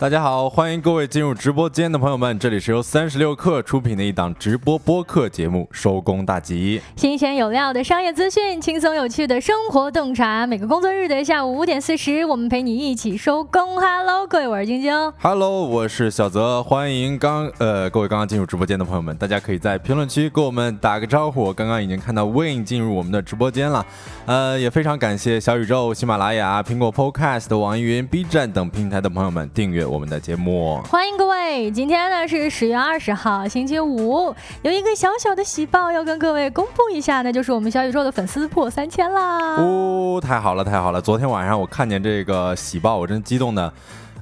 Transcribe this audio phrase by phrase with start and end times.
[0.00, 10.46] 大家好，欢迎各位进入直播间的朋友们，这里是由三十六氪出品的一档直播播客节目《收工大吉》，新鲜有料的商业资讯，轻松有趣的生活洞察。
[10.46, 13.80] 每个工作日的下午五点四十，我们陪你一起收工。
[13.80, 15.12] Hello，各位，我是晶晶。
[15.20, 16.62] Hello，我是小泽。
[16.62, 21.42] 欢迎刚呃各位刚刚进入直播间的朋友们，大家可以在评论区给我们打个招呼。
[21.42, 23.84] 我刚刚已经看到 Wayne 进入我们的直播间了，
[24.26, 29.87] 呃，也非常感谢小宇宙、喜马拉雅、苹果 Podcast、网易云、B 站等平台的朋友们订阅。
[29.88, 31.70] 我们的节目，欢迎各位！
[31.70, 39.56] 今天呢是十月二十号，星期五，有一个小小的喜报要跟各位公布一下，那就是我们小宇宙的粉丝破三千啦！
[39.56, 41.00] 哦，太好了，太好了！
[41.00, 43.72] 昨天晚上我看见这个喜报，我真激动的。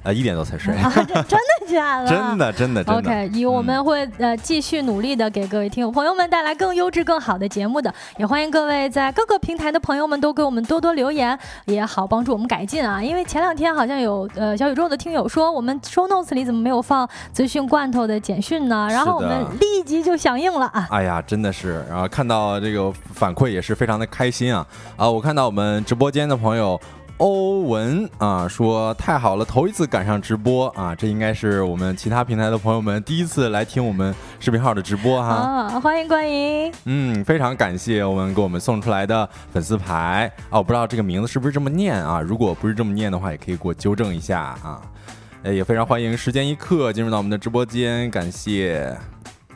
[0.07, 2.07] 呃，一点多才睡，啊真的假的？
[2.07, 3.11] 真的，真的，真的。
[3.11, 13.03] OK，以我们会呃继续努力的给各位听友朋友们带来更优质、更好的节目的，也欢迎各位在各个平台的朋友们都给我们多多留言，也好帮助我们改进啊。
[13.03, 18.87] 因为前两天好像有呃小宇宙的听友说，我们 Show Notes 里怎么没有放资讯罐头的简讯呢？
[18.89, 20.87] 然后我们立即就响应了啊！
[20.89, 25.09] 哎呀，真的是，然后看到这个反馈也是非常的开心啊啊！
[25.09, 26.79] 我看到我们直播间的朋友。
[27.17, 35.29] 欧文啊，说太好了，头一次赶上直播啊，这应该是我们其他平台的朋友们第一次来听我们视频号的直播哈。
[35.29, 36.71] 啊，欢迎欢迎。
[36.85, 44.79] 嗯，非常感谢欧文给我们送出来的粉丝牌啊，我不知道这个名字是不是这么念啊，如果不是这么念的话，也可以给我纠正一下啊。
[45.41, 48.95] 呃，也非常欢迎时间一刻进入到我们的直播间，感谢。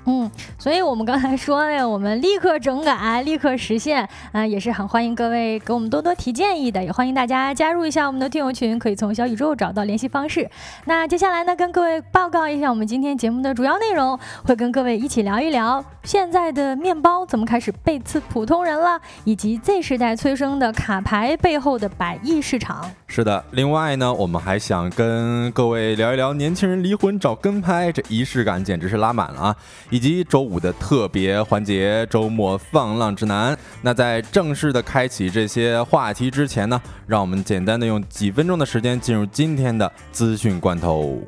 [0.05, 10.49] 嗯，所以我们刚才说的，我们立刻整改，立刻实现，啊，也是很欢迎各位给我们多多提建议的，也欢迎大家加入一下我们的听友群，可以从小宇宙找到联系方式。
[10.85, 22.89] 那接下来呢，跟各位报告一下我们今天节目的主要内容，会跟各位一起聊一聊现在的面包怎么开始背刺普通人了，以及 Z 时代催生的卡牌背后的百亿市场。
[23.05, 29.56] 是的，另外呢，我们还想跟各位聊一聊年轻人离婚找跟拍，这仪式感简直是拉满了啊！
[29.91, 33.56] 以及周五的特别环节——周末放浪指南。
[33.84, 41.22] 那在正式的开启这些话题之前呢，让我们简单的用几分钟的时间进入今天的资讯罐头。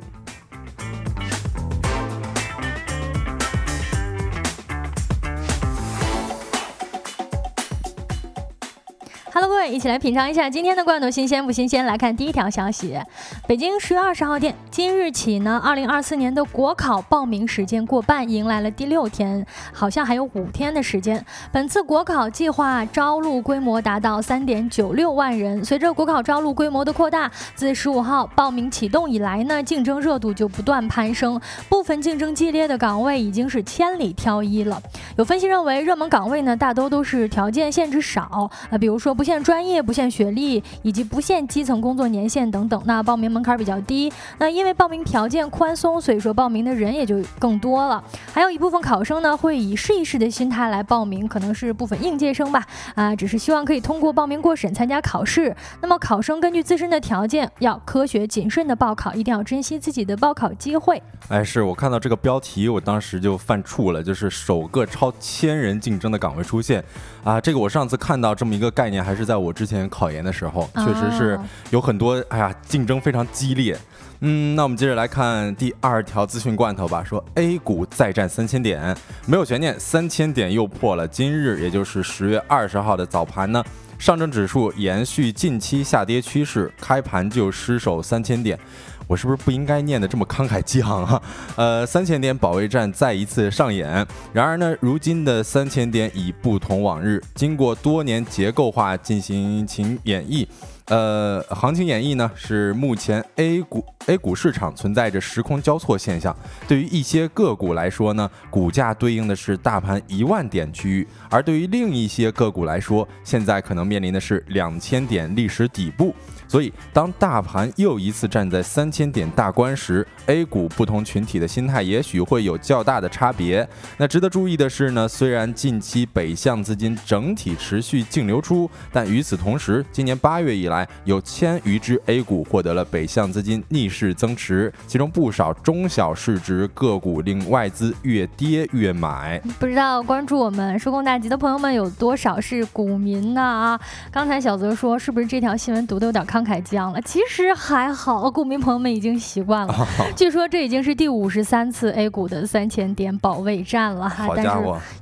[9.74, 11.84] 一起来品尝一下今天的罐头新鲜不新鲜？
[11.84, 12.96] 来看第一条消息：
[13.44, 21.24] 北京十月二十号电，今日起呢，二零二四年的国考报名时间过半，迎来了第六天，好像还有五天的时间。
[21.50, 25.64] 本次国考计划招录规模达到三点九六万人。
[25.64, 34.80] 随着国考招录规模的扩大，自十五号报名启动以来呢，竞争热度就不断攀升，部分竞争激烈的岗位已经是千里挑一了。
[35.16, 39.12] 有分析认为，热门岗位呢，大多都是条件限制少啊，比如说。
[39.14, 44.12] 不限专业、不限学历以及不限基层工作年限等等，那报名门槛比较低。
[44.38, 48.02] 那因为报名条件宽松，所以说报名的人也就更多了。
[48.32, 52.66] 还有一部分考生呢，会以试一试的心态来报名，可能是部分应届生吧。
[52.94, 55.54] 啊，只是希望可以通过报名过审参加考试。
[55.80, 61.02] 那么考生根据自身的条件，要科学谨慎的报考，一定要珍惜自己的报考机会。
[61.28, 66.84] 哎，是我看到这个标题，我当时就犯怵了，就是首个超千人竞争的岗位出现。
[67.24, 71.40] 啊，这个我上次看到这么一个概念，还是在我之前考研的时候，确实是
[71.70, 73.76] 有很多，哎呀，竞争非常激烈。
[74.20, 78.94] 嗯，那我们接着来看第二条资讯罐头吧，说 A 股再战三千点，
[79.26, 81.08] 没有悬念，三千点又破了。
[81.08, 83.64] 今日也就是十月二十号的早盘呢，
[83.98, 88.58] 上证指数延续近期下跌趋势，开盘就失守三千点。
[89.06, 91.22] 我是不是不应该念的这么慷慨激昂啊？
[91.56, 94.06] 呃，三千点保卫战再一次上演。
[94.32, 100.46] 然而呢，如今的三千点已不同往日，经过多年结构化进行情演绎。
[100.88, 106.36] 呃，行情演绎呢是目前 A 股 A 股市场存在着时空交错现象。
[106.68, 116.14] 对于一些个股来说呢，股价对应的是大盘一万点区域；而对于另一些个股来说，现在可能面临的是两千点历史底部。
[116.46, 123.66] 所以，当大盘又一次站在三千点大关时，A 股不同群体的心态也许会有较大的差别。
[123.96, 139.40] 那值得注意的是呢，虽然近期北向资金整体持续净流出，但与此同时，今年八月以来，有千余只 A 股获得了北向资金逆势增持，其中不少中小市值个股令外资越跌越买。
[139.58, 143.42] 不知道关注我们收工大吉的朋友们有多少是股民呢？
[143.42, 143.80] 啊，
[144.10, 147.00] 刚才小泽说，是不是这条新闻读的有点慷慨激昂了？
[147.02, 149.74] 其实还好，股民朋友们已经习惯了。
[150.16, 154.50] 据说这已经是第五十三次 A 股的三千点保卫战了哈，但是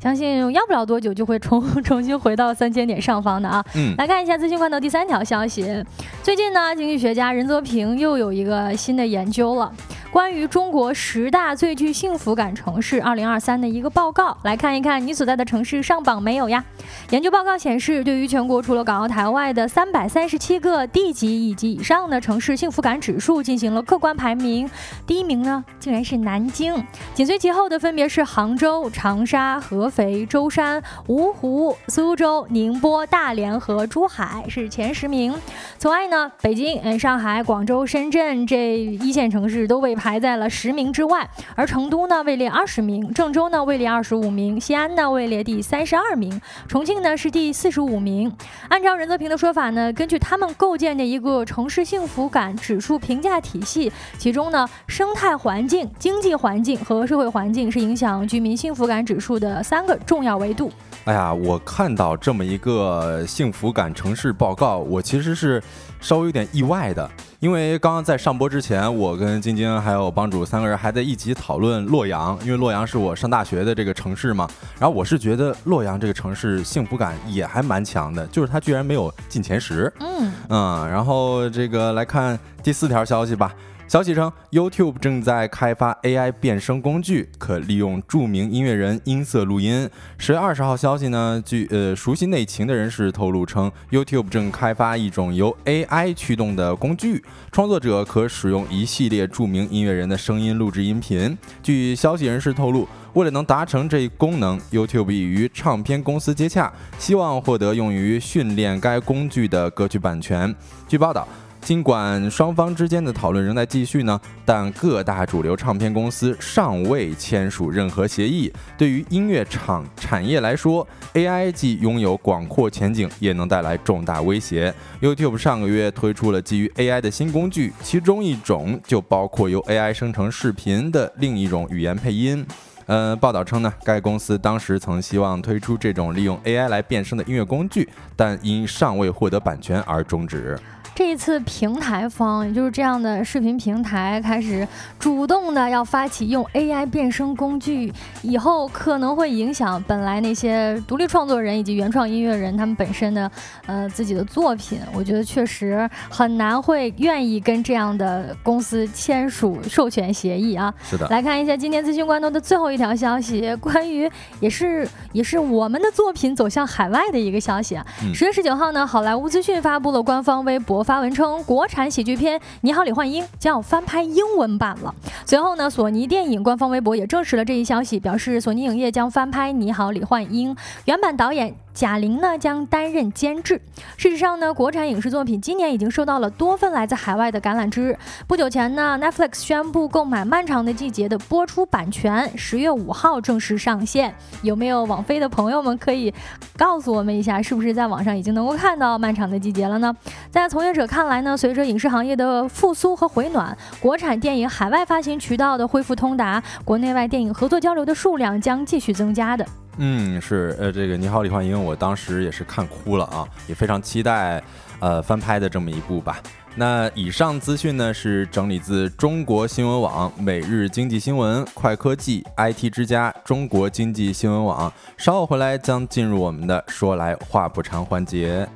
[0.03, 3.65] 相信要不了多久就会重 重新回到三千点上方的啊。
[3.75, 5.53] 嗯，来看一下资讯罐头第三条消息。
[5.53, 5.85] 息，
[6.23, 9.71] 最近呢，经济学家任泽平又有一个新的研究了。
[10.11, 16.63] 关于中国十大最具幸福感城市二零二三的一个报告，来看一看你所在的城市上榜没有呀？
[17.11, 24.69] 研究报告显示，对于全国除了港澳台外的三百三十七个地级及以及以上的城市幸福感指数进行了客观排名，
[25.07, 26.75] 第一名呢竟然是南京，
[27.15, 35.33] 紧随其后的分别是杭州、长沙、合肥、舟山、芜湖、苏州、宁波、大连和珠海是前十名。
[35.79, 39.93] 此外呢，北京、嗯、上海、广州、深圳这一线城市都被。
[40.03, 48.35] 排在了十名之外，而成都呢位列二十名，郑州呢位列二十五名，西安呢位列第三十二名，重庆呢是第四十五名。
[48.69, 60.73] 按照任泽平的说法呢，根据他们构建的一个城市幸福感指数评价体系，其中呢生态环境、经济环境和社会环境是影响居民幸福感指数的三个重要维度。
[61.05, 65.61] 哎呀，我看到这么一个幸福感城市报告，我其实是
[66.01, 67.11] 稍微有点意外的。
[67.41, 74.49] 因为刚刚在上播之前，我跟晶晶还有帮主三个人还在一起讨论洛阳，因为洛阳是我上大学的这个城市嘛。
[74.79, 79.93] 然后我是觉得洛阳这个城市幸福感也还蛮强的，就是它居然没有进前十。
[79.99, 83.53] 嗯嗯，然后这个来看第四条消息吧。
[83.93, 89.87] 消息称，YouTube 正在开发 AI 变声工具，可利用著名音乐人音色录音。
[90.17, 101.37] 十月二十号消息呢，据呃熟悉内情的人士透露称，YouTube 正开发一种由 AI 驱动的工具，创作者可使用一系列著名音乐人的声音录制音频。
[101.63, 110.55] 据消息人士透露，为了能达成这一功能，YouTube 已与唱片公司接洽，希望获得用于训练该工具的歌曲版权。
[110.89, 111.29] 据报道。
[111.63, 118.53] 尽管双方之间的讨论仍在继续呢，但各大主流唱片公司尚未签署任何协议。
[118.77, 124.75] 对于音乐厂产业来说，AI 既拥有广阔前景，也能带来重大威胁。
[125.01, 132.45] YouTube 上个月推出了基于 AI 的新工具，其中一种就包括由 AI 生成视频的另一种语言配音。
[132.87, 140.59] 呃，报道称呢，该公司当时曾希望推出这种利用 AI 来变声的音乐工具，但因尚未获得版权而终止。
[140.95, 144.69] 这一次，平台方也就是这样的视频平台开始
[144.99, 147.91] 主动的要发起用 AI 变声工具，
[148.21, 153.31] 以后可能会影响本来那些独立创作人以及原创音乐人他们本身的
[153.65, 154.81] 呃自己的作品。
[154.93, 160.73] 我觉得确实很难会愿意跟这样的公司签署授权协议啊。
[160.83, 161.09] 是的。
[161.09, 164.09] 来看一下今天资讯官头的最后一条消息，关于
[164.41, 167.87] 也是也是我们的作品走向海外的一个消息啊。
[168.13, 170.82] 十月十九号呢，好莱坞资讯发布了官方微博。
[170.83, 174.95] 发文称，国产喜剧片《你好，李焕英》将要翻拍英文版了。
[175.25, 181.55] 随后呢，索尼电影官方微博也证实了这一消息，表示索尼影业将翻拍《你好，李焕英》原版导演。
[181.75, 183.61] 贾玲呢将担任监制。
[183.97, 187.97] 事实上呢，国产影视作品今年已经收到了多份来自海外的橄榄枝。
[188.27, 194.15] 不久前呢，Netflix 宣布购买《漫长的季节》的播出版权，十月五号正式上线。
[194.43, 196.13] 有没有网飞的朋友们可以
[196.57, 199.95] 告诉我们一下，是不是在网上已经能够看到《漫长的季节》了呢？
[200.31, 209.47] 在从业者看来呢，随着影视行业的复苏和回暖，国产电影海外发行渠道的恢复通达，国内外电影合作交流的数量将继续增加的。
[209.79, 214.43] 嗯，是，呃，这个《你好，李焕英》，我当时也是看哭了啊，也非常期待，
[214.81, 216.21] 呃，翻拍的这么一部吧。
[216.55, 224.71] 那以上资讯呢，是整理自中国新闻网、每日经济新闻、快科技、IT 之家、中国经济新闻网。
[224.99, 228.47] 稍后回来将进入我们的说来话不长环节。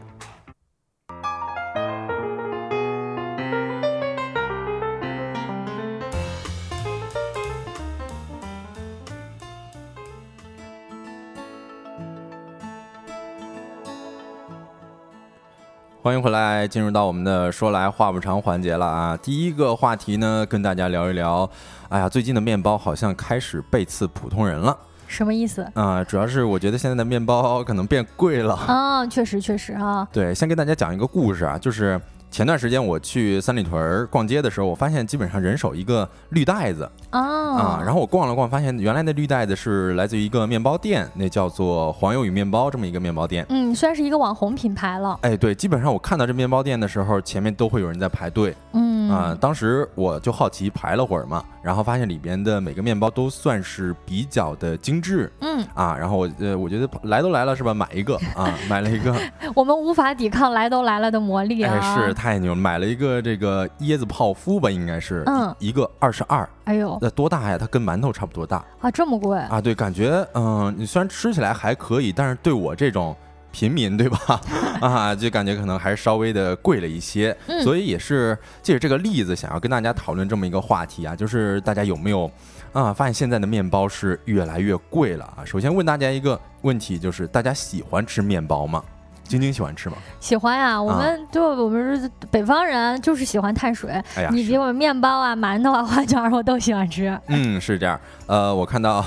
[16.06, 19.16] 欢迎回来，进入到我们的说来话不长环节了啊！
[19.20, 21.50] 第一个话题呢，跟大家聊一聊。
[21.88, 26.04] 哎呀，最近的面包好像开始背刺普通人了，什么意思啊？
[26.04, 30.06] 主要是我觉得现在的面包可能变贵了啊，确实确实啊。
[30.12, 32.00] 对，先跟大家讲一个故事啊，就是。
[32.30, 43.46] 前段时间我去三里屯逛街的时候，我发现基本上人手一个绿袋子啊，然后我逛了逛，发现原来那绿袋子是来自于一个面包店，那叫做黄油与面包这么一个面包店。
[43.48, 45.18] 嗯，算是一个网红品牌了。
[45.22, 48.54] 哎，对，基本上我看到这面包店的时候，前面都会有人在排队。
[48.72, 55.32] 嗯啊，当时我就好奇排了会儿嘛，然后发现里边的每个面包都算是比较的精致。
[55.40, 59.14] 嗯啊，然后我呃，我觉得来都来了是吧，买一个啊，买了一个。
[59.54, 61.72] 我们无法抵抗来都来了的魔力啊！
[61.72, 62.15] 哎，是。
[62.16, 67.58] 太牛了，买了一个这个椰子泡芙吧，应该是，嗯，一个二十二，哎呦，那多大呀？
[67.58, 69.60] 它跟馒头差不多大啊，这么贵啊？
[69.60, 73.14] 对，感觉嗯，你虽然吃起来还可以，但是对我这种。
[73.52, 74.18] 平民，对吧？
[74.82, 77.34] 啊，就感觉可能还是稍微的贵了一些。
[77.64, 82.30] 所以也是借着这个例子，想要跟大家讨论这么一个话题啊，就是大家有没有
[82.74, 85.40] 啊发现现在的面包是越来越贵了啊？
[85.42, 88.84] 首先问大家一个问题，就是大家喜欢吃面包吗？
[89.26, 89.96] 晶晶喜欢吃吗？
[90.20, 93.90] 喜欢呀，我们就我们是北方人，就是喜欢碳水。
[94.14, 97.18] 哎呀，你给我面包啊、馒头啊、花卷我都喜欢吃。
[97.26, 98.00] 嗯，是这样。
[98.26, 99.04] 呃，我看到。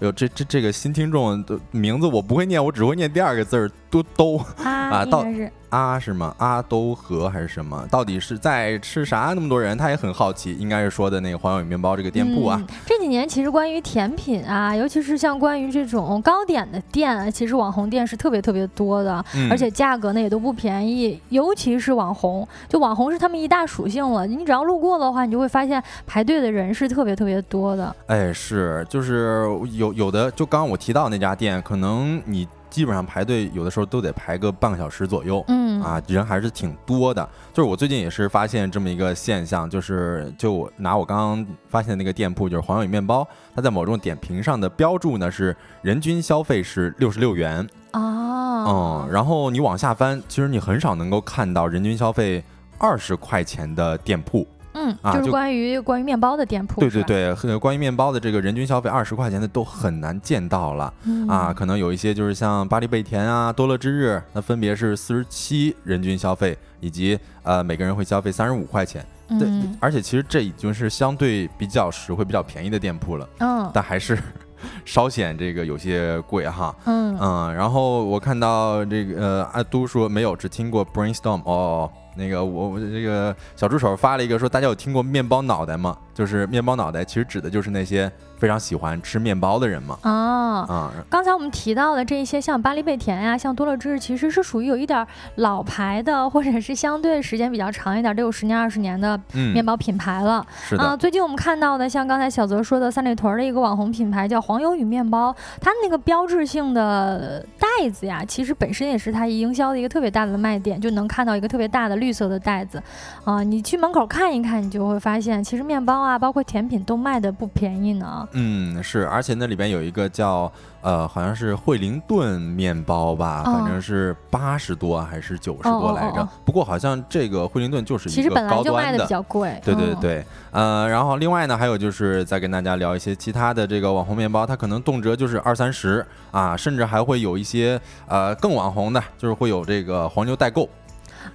[0.00, 5.24] 有这这这个新听众的名字我不会念，我只会念第二个字儿都都啊， 到
[5.68, 6.34] 啊是吗？
[6.38, 7.86] 阿都河还是什么？
[7.90, 9.32] 到底是在吃啥？
[9.34, 10.52] 那么多人，他也很好奇。
[10.54, 12.60] 应该是说的那个黄小雨面包这个店铺啊。
[12.84, 21.20] 这几年其实关于甜品啊，尤其是像关于这种糕点的店，其实网红店是特别特别多的，而且价格呢也都不便宜。
[21.28, 24.26] 尤其是网红，就网红是他们一大属性了。
[24.26, 27.94] 你只要路过的话，你就会发现排队的人是特别特别多的。
[28.06, 29.90] 哎，是，就是有。
[30.00, 37.28] 有的就刚刚我提到那家店，可能你基本上排队有的时候都得排个半个小时左右，嗯啊，人还是挺多的。
[37.52, 52.42] 就是我最近也是发现这么一个现象，就是就我拿我刚刚发现的那个店铺，就是黄小雨面包，它在某种点评上的标注呢是人均消费是六十六元哦，嗯，然后你往下翻，其实你很少能够看到人均消费
[52.78, 54.46] 二十块钱的店铺。
[54.72, 60.92] 嗯，就是关于关于面包的店铺，对对对，关于面包的这个人均消费二十块钱的都很难见到了
[61.28, 61.52] 啊。
[61.52, 69.04] 可能有一些就是像巴黎贝甜啊、多乐之日，那分别是四十七人均消费，以及呃每个人会消费三十五块钱。
[69.38, 69.48] 对，
[69.80, 73.28] 而且其实这已经是相对比较实惠、比较便宜的店铺了。
[73.38, 74.18] 嗯，但还是
[74.84, 76.74] 稍显这个有些贵哈。
[76.86, 81.90] 嗯嗯，然后我看到这个呃阿都说没有，只听过 Brainstorm 哦。
[82.14, 85.96] 那个我我这个小助手发了一个说，大家有听过面包脑袋吗？
[86.14, 88.10] 就是面包脑袋，其实指的就是那些。
[88.40, 89.98] 非常喜欢吃面包的人嘛？
[90.00, 90.90] 啊啊！
[91.10, 99.20] 刚才我们提到的这一些，像巴黎贝甜呀，像多乐之，其实是属于有一点老牌的，或者是相对时间比较长一点，都有十年二十年的
[99.52, 100.44] 面包品牌了。
[100.66, 100.96] 是的。
[100.96, 112.82] 最近我们看到的，像刚才小泽说的三里屯的一个网红品牌叫黄油与面包，它那个标志性的袋子呀，其实本身也是它营销的一个特别大的卖点，就能看到一个特别大的绿色的袋子。
[113.24, 118.26] 啊，你去门口看一看，你就会发现，其实面包啊，包括甜品都卖的不便宜呢。
[118.32, 120.50] 嗯，是，而且那里边有一个叫
[120.82, 126.26] 呃，好像是惠灵顿面包吧，反正是八十多还是九十多来着。
[126.44, 129.60] 不过好像这个惠灵顿就是一个高端的，比较贵。
[129.64, 140.68] 对对对，呃，然后另外呢，还有就是再跟大家聊一些其他的这个网红面包，它可能动辄就是二三十啊，甚至还会有一些呃更网红的，就是会有这个黄牛代购，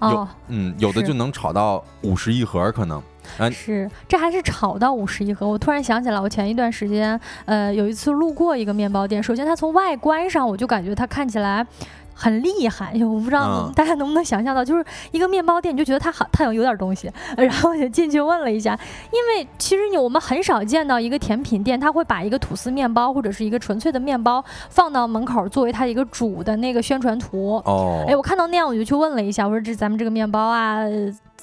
[0.02, 3.02] 有嗯，有的就能炒到五十一盒可能。
[3.52, 5.48] 是，这还是炒到五十一盒。
[5.48, 9.22] 我突然想起来，我前一段时间，呃，有一次路过一个面包店。
[9.22, 11.66] 首先，它从外观上，我就感觉它看起来。
[12.18, 18.72] 很厉害， 我不知道大家能不能想象到，就是一个面包店，你就觉得它好，它有有点东西， 然后我就进去问了一下，
[19.12, 27.62] 因为其实你我们很少见到一个甜品店，他会把一个吐司面包或者是一个纯粹的面包放到门口作为它一个主的那个宣传图。
[27.66, 30.86] 哦，哎，我看到那样我就去问了一下，我说这咱们这个面包啊，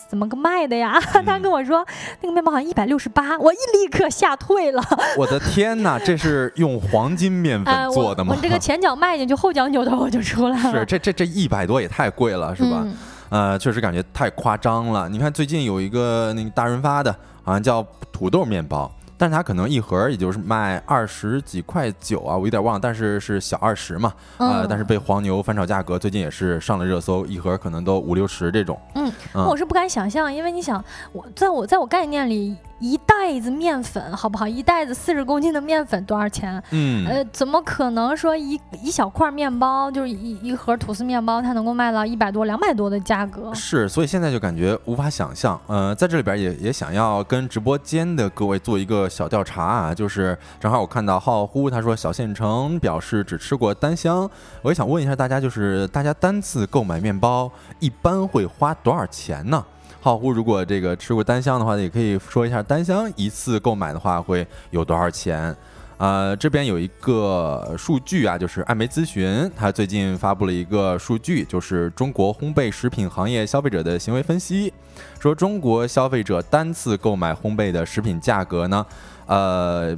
[0.08, 1.00] 怎么个卖的呀？
[1.24, 1.86] 他跟我说
[2.20, 4.82] 那个面包好像一百六十八，我一立刻吓退了。
[5.16, 8.34] 我的天哪，这是用黄金面粉 做的吗？
[8.36, 10.72] 我这个前脚迈进去，后脚扭头我就出来了。
[10.72, 12.86] 是这这这一百多也太贵了，是吧？
[13.30, 15.08] 呃，确实感觉太夸张了。
[15.08, 17.10] 你看最近有一个那个大润发的，
[17.42, 17.82] 好像叫
[18.12, 18.92] 土豆面包。
[19.22, 28.76] 但是它可能一盒也就是卖二十几块九啊，我有点忘了，但是是小二十嘛，啊，但是被黄牛翻炒价格，最近也是上了热搜，一盒可能都五六十这种。
[28.96, 34.46] 嗯，我是不敢想象，因为你想，我在我在我概念里，一袋子面粉好不好？
[34.46, 36.60] 一袋子四十公斤的面粉多少钱？
[36.72, 43.54] 嗯，呃，怎么可能说一一小块面包，就是一一盒吐司面包，它能够卖到一百多、两百多的价格？
[43.54, 45.58] 是，所以现在就感觉无法想象。
[45.68, 49.08] 呃，在这里边也也想要跟直播间的各位做一个。
[49.12, 54.28] 小调查啊，就是正好我看到浩呼他说小县城表示只吃过单箱，
[54.62, 59.62] 我也想问一下大家，就是大家单次购买面包一般会花多少钱呢？
[60.04, 65.56] 浩乎如果这个吃过单箱的话，也可以说一下单箱一次购买的话会有多少钱。
[65.96, 74.72] 呃，这边有一个数据啊，就是艾媒咨询，它最近发布了一个数据，就是中国烘焙食品行业消费者的行为分析，
[75.20, 78.84] 说中国消费者单次购买烘焙的食品价格呢，
[79.26, 79.96] 呃，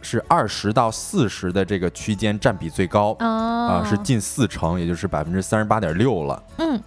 [0.00, 6.40] 是二十到四十的这个区间占比最高啊，是近四成，也就是百分之三十八点六了。
[6.58, 6.80] 嗯，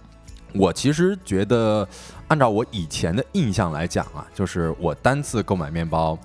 [0.54, 1.86] 我其实觉得，
[2.28, 6.18] 按照我以前的印象来讲啊，就是我单次购买面包。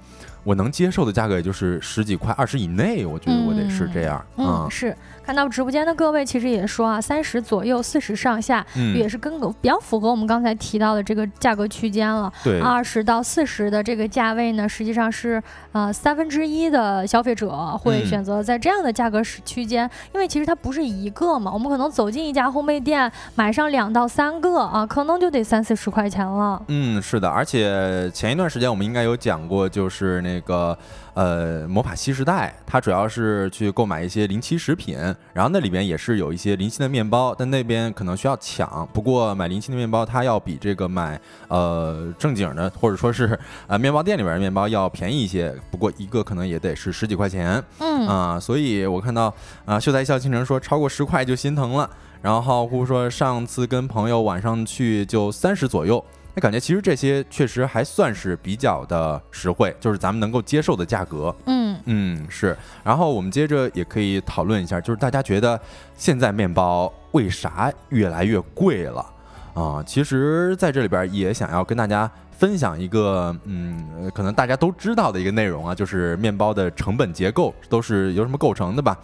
[0.45, 4.25] 我能接受的价格也就是十几块、二十以内，我觉得我得是这样。
[4.37, 4.95] 嗯，是。
[5.29, 12.33] 看到直播间的各位其实也说啊，三十左右，四十上下，也是跟比较符合我们刚才提到的这个价格区间了。
[12.43, 15.39] 对，二十到四十的这个价位呢，实际上是
[15.71, 26.59] 呃三分之一的消费者会选择在这样的价格区间，因为其实它不是一个嘛，我们可能走进一家烘焙店，买上两到三个啊，可能就得三四十块钱了。
[26.69, 30.75] 嗯，是的，而且前一段时间我们应该有讲过，就是那个。
[31.19, 34.97] 呃，魔法西时代，它主要是去购买一些临期食品，
[35.33, 38.87] 然后那里边也是有一些临期的面包，但那边可能需要抢。
[38.93, 45.53] 不过买临期的面包，它要比这个买呃正经的或者说是呃面包店里边的面包要便宜一些。
[45.69, 49.33] 不过一个可能也得是十几块钱，嗯啊，所以我看到
[49.65, 51.89] 啊秀才一笑倾城说超过十块就心疼了，
[52.21, 56.01] 然后浩乎说上次跟朋友晚上去就三十左右。
[56.35, 61.35] 那感觉其实这些确实还算是比较的实惠，就是咱们能够接受的价格。
[61.45, 62.55] 嗯嗯是。
[62.83, 65.59] 然后我们接着也可以讨论一下，就是大家觉得
[65.97, 69.05] 现在面包为啥越来越贵了
[69.53, 69.83] 啊？
[69.85, 78.97] 其实在这里边也想要跟大家分享一个，嗯，可能大家都知道的一个内容啊，就是面包的成本结构都是由什么构成的吧？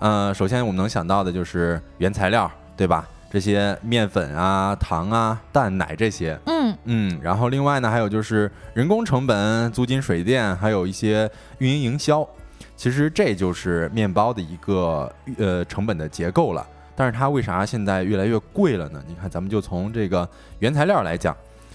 [0.00, 3.06] 嗯，首先我们能想到的就是原材料，对吧？
[3.30, 12.28] 这些面粉啊、糖啊、蛋奶这些，嗯嗯，然后另外呢，还有就是人工成本、租金、水电，还有一些运营营销，
[12.76, 16.66] 其实这就是面包的一个呃成本的结构了。
[16.96, 19.00] 但是它为啥现在越来越贵了呢？
[19.06, 21.34] 你看，咱们就从这个原材料来讲，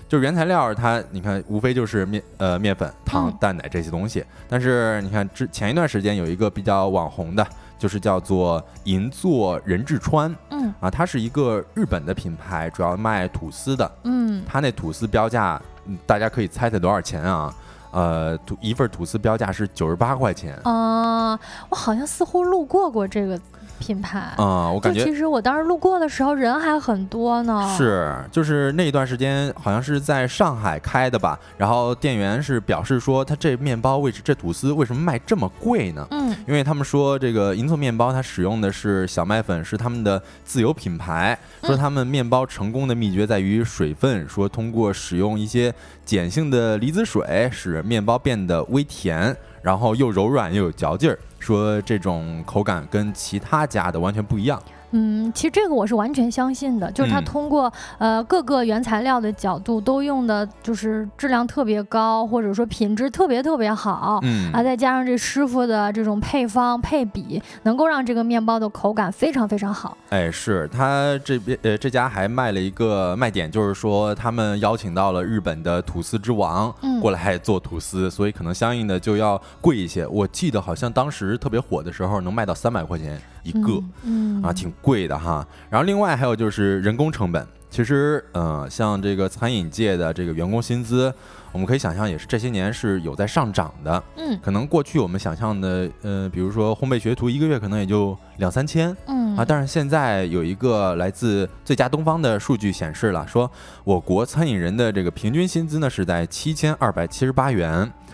[0.09, 4.21] 就是原材料它，你看无非就是面呃面粉、糖、蛋奶这些东西。
[4.49, 7.47] 但是你看之前一段时间有一个比较网红的。
[7.77, 15.61] 就是叫做银座人志川，嗯啊，它是一个日本的品牌，主要卖吐司的，嗯，它那吐司标价，
[16.05, 17.53] 大家可以猜猜多少钱啊？
[17.91, 20.59] 呃，吐一份吐司标价是九十八块钱。
[20.63, 21.39] 啊，
[21.69, 23.39] 我好像似乎路过过这个。
[23.79, 27.75] 品牌啊，我感觉其实我当时路过的时候人还很多呢。
[27.77, 31.39] 是，就是那一段时间好像是在上海开的吧。
[31.57, 36.07] 然后店员是表示说，他这面包为这吐司为什么卖这么贵呢？
[36.11, 41.37] 嗯，因为他们说这个银座面包它使用的是小麦粉，是他们的自有品牌。
[41.63, 45.73] 说他们面包成功的秘诀在于水分，说通过使用一些
[46.05, 51.17] 碱性的离子水，使面包变得微甜，然后又柔软又有嚼劲儿。
[51.45, 54.59] 说这种口感跟其他家的完全不一样。
[54.97, 69.97] 嗯，其实这个我是完全相信的，就是它通过呃各个原材料的角度都用的，就是质量特别高，或者说品质特别特别好，嗯，啊，再加上这师傅的这种配方配比，能够让这个面包的口感非常非常好。
[70.11, 80.07] 哎，是他这边呃这家还卖了一个卖点，就是说他们邀请到了日本的吐司之王过来做吐司，所以可能相应的就要贵一些。
[80.07, 83.19] 我记得好像当时特别火的时候能卖到三百块钱。
[83.45, 85.47] 一个，嗯啊，挺贵的哈。
[85.69, 91.13] 然后另外还有就是人工成本，其实，呃，像这个餐饮界的这个员工薪资，
[91.51, 94.03] 我们可以想象也是这些年是有在上涨的。
[94.17, 103.49] 嗯，可能过去我们想象的，呃，比如说烘焙学徒一个月可能也就两三千，嗯啊，但是现在有一个来自最佳东方的数据显示了，说
[103.83, 107.71] 我国餐饮人的这个平均薪资呢是在七千二百七十八元，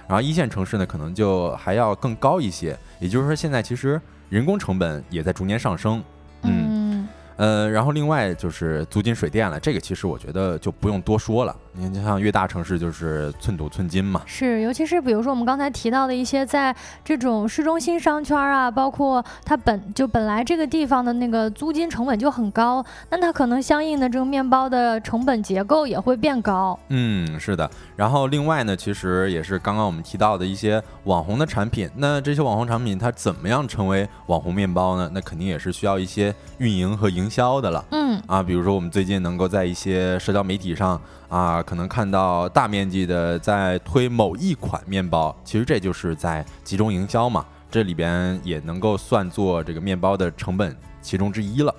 [0.08, 2.78] 然后一线城市呢可能就还要更高一些。
[3.00, 4.02] 也就是说，现在其实。
[4.32, 6.02] 人工成本也在逐年上升，
[6.44, 11.54] 嗯，呃，然后另外就是租金水电了，这个其实我觉得就不用多说了。
[11.74, 26.78] 你像越大城市就是寸土寸金嘛，是，尤其是比如说我们刚才提到的一些在这种市中心商圈啊，包括它本就本来这个地方的那个租金成本就很高，那它可能相应的这个面包的成本结构也会变高。
[26.90, 27.70] 嗯，是的。
[27.96, 35.10] 然后另外呢，其实也是刚刚我们提到的一些网红的产品，那这些网红产品它怎么样成为网红面包呢？
[35.14, 37.86] 那肯定也是需要一些运营和营销的了。
[37.92, 41.02] 嗯，啊，比如说我们最近能够在一些社交媒体上。
[41.32, 51.74] 啊，可能看到大面积的在推某一款面包，其实这就是在集中营销嘛，这里边也能够算作这个面包的成本其中之一了。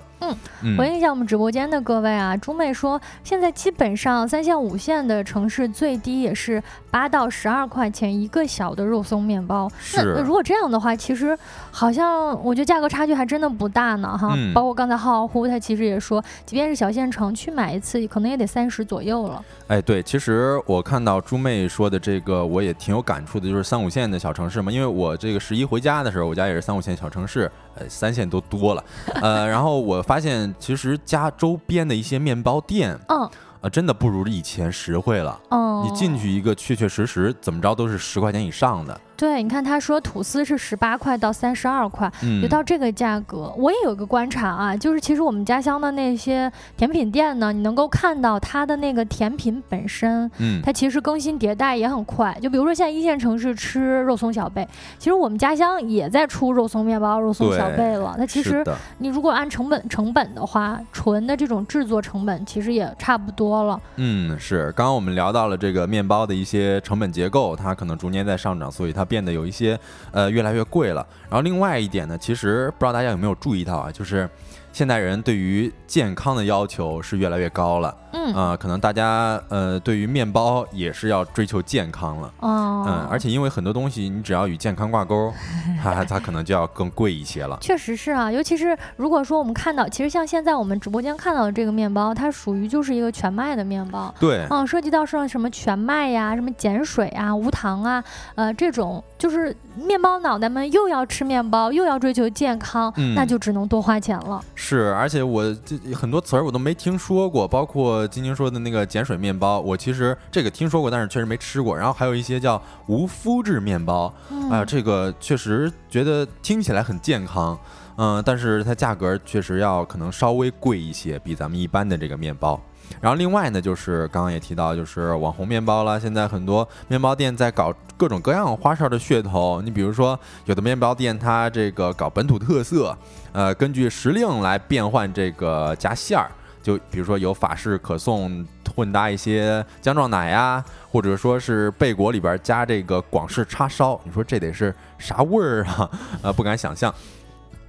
[0.61, 9.69] 嗯，回应一下我们直播间的各位啊，朱妹说，现在基本上三线五线的城市最低也是八到十二块钱一个小的肉松面包。
[9.79, 11.37] 是，那如果这样的话，其实
[11.71, 14.33] 好像我觉得价格差距还真的不大呢哈。
[14.37, 14.53] 嗯。
[14.53, 19.43] 包括刚才浩浩乎他其实也说，即便是小县城去买一次，可能也得三十左右了。
[19.67, 27.51] 哎，对，其实我看到朱妹说的这个，我也挺有感触的，就是三五线的小城市嘛，因为我这个十一回家的时候，我家也是三五线小城市。
[27.75, 28.83] 呃，三线都多了，
[29.21, 33.29] 呃， 然后我发现其实家周边的一些面包店，嗯，
[33.61, 35.39] 呃，真的不如以前实惠了。
[35.49, 38.99] 哦，你进去一个，确确实实怎么着都是十块钱以上的。
[39.15, 43.53] 对，你看他说吐司是十八块到三十二块，就到这个价格。
[43.57, 52.35] 我也有个观察啊，就是其实我们家乡的那些甜品店呢，你能够看到它的那个甜品本身，嗯，它其实更新迭代也很快。
[52.41, 58.15] 就比如说现在一线城市吃肉松小贝，其实我们家乡也在出肉松面包、肉松小贝了。
[58.17, 58.63] 它其实
[58.97, 63.79] 你如果按成本成本的话，纯的这种制作成本其实也差不多了。
[63.97, 64.71] 嗯，是。
[64.73, 69.79] 刚刚我们聊到了这个面包的一些成本结构，它可能逐年在上涨，所以它变得有一些
[70.11, 71.05] 呃越来越贵了。
[71.29, 74.29] 然后另外一点呢，其实不知道大家有没有注意到啊，就是。
[74.73, 85.33] 现代人对于健康的要求是越来越高了，嗯啊，可能大家呃对于面包也是要追求健康了，哦，嗯，而且因为很多东西你只要与健康挂钩，
[85.83, 87.57] 它它可能就要更贵一些了。
[87.59, 98.03] 确实是啊，尤其是如果说我们看到，其实像现在我们直播间看到的这个面包，它属于就是一个全麦的面包，对，嗯，涉及到像什么全麦呀、什么碱水啊、无糖啊，
[98.35, 104.39] 呃，这种就是面包脑袋们又要吃面包又要追求健康，那就只能多花钱了。
[104.55, 111.75] 是，而且我这很多词儿我都没听说过，包括晶晶说的那个碱水面包，我其实这个听说过，但是确实没吃过。
[111.75, 114.13] 然后还有一些叫无麸质面包，
[114.51, 117.57] 啊，这个确实觉得听起来很健康，
[117.97, 122.59] 嗯，但是它价格确实要可能稍微贵一些，比咱们一般的这个面包。
[122.99, 125.99] 然后另外呢，就是刚刚也提到，就是网红面包了。
[125.99, 129.61] 现在很多面包店在搞各种各样花哨的噱头。
[129.61, 132.95] 你比如说，有的面包店它这个搞本土特色，
[133.31, 136.29] 呃，根据时令来变换这个夹馅儿。
[136.63, 138.43] 就比如说有法式可颂
[138.75, 143.99] 混搭一些姜撞奶呀，或者说是贝果里边加这个广式叉烧。
[144.03, 145.87] 你说这得是啥味儿啊？
[146.23, 146.91] 呃，不敢想象。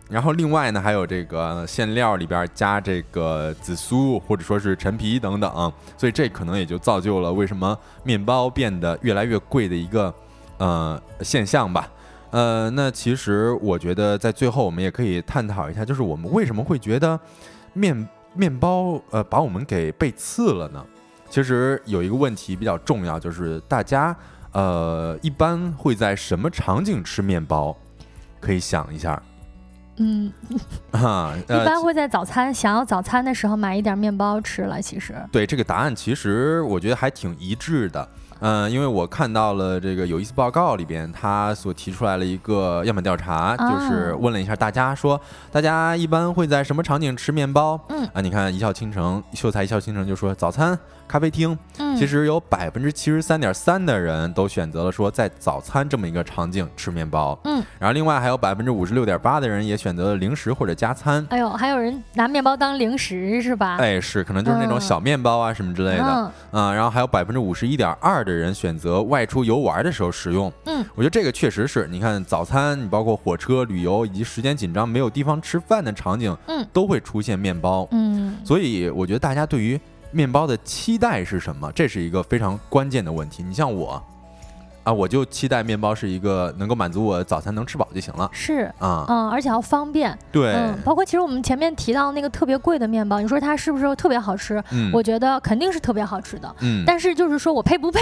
[0.08, 10.14] 然后另外呢，还有这个馅料里边加这个紫苏或者说是陈皮等等，所以这可能也就造就了为什么面包变得越来越贵的一个
[10.58, 11.90] 呃现象吧。
[12.30, 17.18] 呃，那其实我觉得在最后我们也可以探讨一下，就是我们为什么会觉得
[17.72, 20.84] 面面包呃把我们给背刺了呢？
[21.30, 24.14] 其实有一个问题比较重要，就是大家
[24.52, 27.76] 呃一般会在什么场景吃面包？
[28.40, 29.20] 可以想一下。
[29.96, 30.32] 嗯，
[30.90, 34.82] 啊，一般会在早餐想要早餐的时候买一点面包吃了。
[34.82, 38.08] 其实，对这个答案，其实我觉得还挺一致的。
[38.46, 45.18] 嗯，因为我看到了这个有意思报告里边，他所提出来了一个样本调查，就是问了一下大家，说
[45.50, 47.80] 大家一般会在什么场景吃面包？
[47.88, 50.78] 嗯，啊，你看一笑倾城，秀才一笑倾城就说早餐。
[51.06, 51.56] 咖啡厅，
[51.96, 61.24] 其实有百分之七十三点三的人都选择了说在早餐这么一个场景吃面包，嗯，然后另外还有百分之五十六点八的人也选择了零食或者加餐。
[61.30, 63.76] 哎呦，还有人拿面包当零食是吧？
[63.76, 70.52] 哎，是，可能就是那种小面包啊什么之类的，嗯，然后还有百分之五十一点二的人选择外出游玩的时候使用。
[70.66, 77.86] 嗯，我觉得这个确实是你看早餐，你包括火车、旅游以及时间紧张没有地方吃饭的场景，嗯，都会出现面包。
[77.92, 79.80] 嗯，所以我觉得大家对于
[80.14, 81.70] 面包的期待是什么？
[81.72, 83.42] 这是一个非常关键的问题。
[83.42, 84.02] 你像我。
[84.84, 88.28] 啊，我就期待面包是一个能够满足我早餐能吃饱就行了。
[88.32, 90.16] 是啊，嗯，而且要方便。
[90.30, 94.62] 对，嗯，包括其实我们前面提到那个特别贵的面包，你说它是不是特别好吃？
[94.72, 96.54] 嗯，我觉得肯定是特别好吃的。
[96.60, 97.98] 嗯，但是就是说我配不配？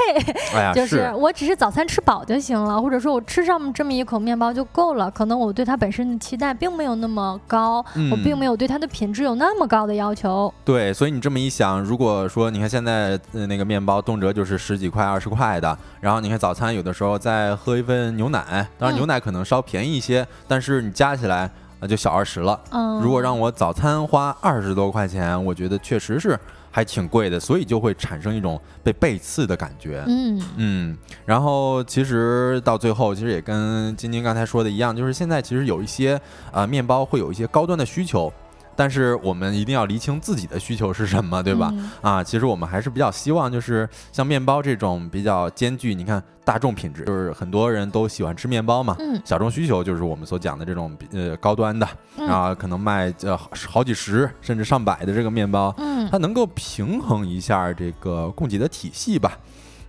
[0.57, 5.09] 哎是我只是早餐吃饱就行了，或者说我吃上这么一口面包就够了。
[5.13, 7.77] 可能我对它本身的期待并没有那么高，
[8.11, 10.53] 我并没有对它的品质有那么高的要求。
[10.65, 16.72] 对，所以你这么一想，如果说你看现在那个面包动辄就是十几块、二十块的，然后你看早餐。
[16.75, 22.61] 有的时候再喝一份牛奶，当然牛奶可能稍便宜一些，但是你加起来那就小二十了。
[22.71, 26.39] 嗯，如果让我早餐花二十多块钱，我觉得确实是
[26.71, 30.03] 还挺贵的，所以就会产生一种被背刺的感觉。
[30.07, 38.33] 嗯嗯，然后其实到最后，其实也跟晶晶刚才说的一样，就是现在其实有一些啊面包会有一些高端的需求。
[38.75, 41.73] 但是我们一定要厘清自己的需求是什么，对吧？
[42.01, 48.97] 啊，其实我们还是比较希望，就是像面包这种比较兼具，你看大众品质，就是很多人都喜欢吃面包嘛。
[48.99, 49.21] 嗯。
[49.25, 51.87] 小众需求就是我们所讲的这种呃高端的，
[52.27, 59.39] 啊，可能卖呃好几十甚至上百的这个面包，嗯，它能够平衡一下这个供给的体系吧。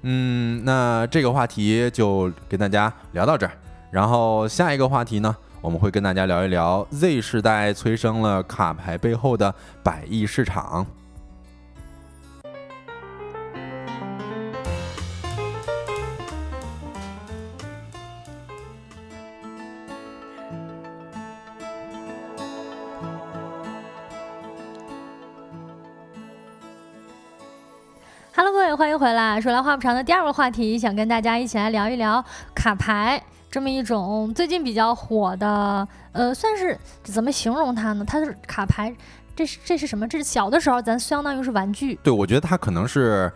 [0.02, 3.54] 嗯，那这个话题就跟大家聊到这儿，
[3.90, 5.36] 然后下一个话题呢？
[5.64, 10.86] 我们会跟大家聊一聊 Z 世代催生了卡牌背后的百亿市场。
[28.36, 29.40] Hello，各位，欢迎回来。
[29.40, 32.22] 说来话不长的第二个话题，想跟大家一起来聊一聊
[32.54, 33.24] 卡牌。
[33.54, 38.04] 这么一种最近比较火的，呃，算是怎么形容它呢？
[38.04, 38.92] 它是卡牌，
[39.36, 40.08] 这是这是什么？
[40.08, 41.94] 这是小的时候咱相当于是玩具。
[42.02, 43.32] 对，我觉得它可能是。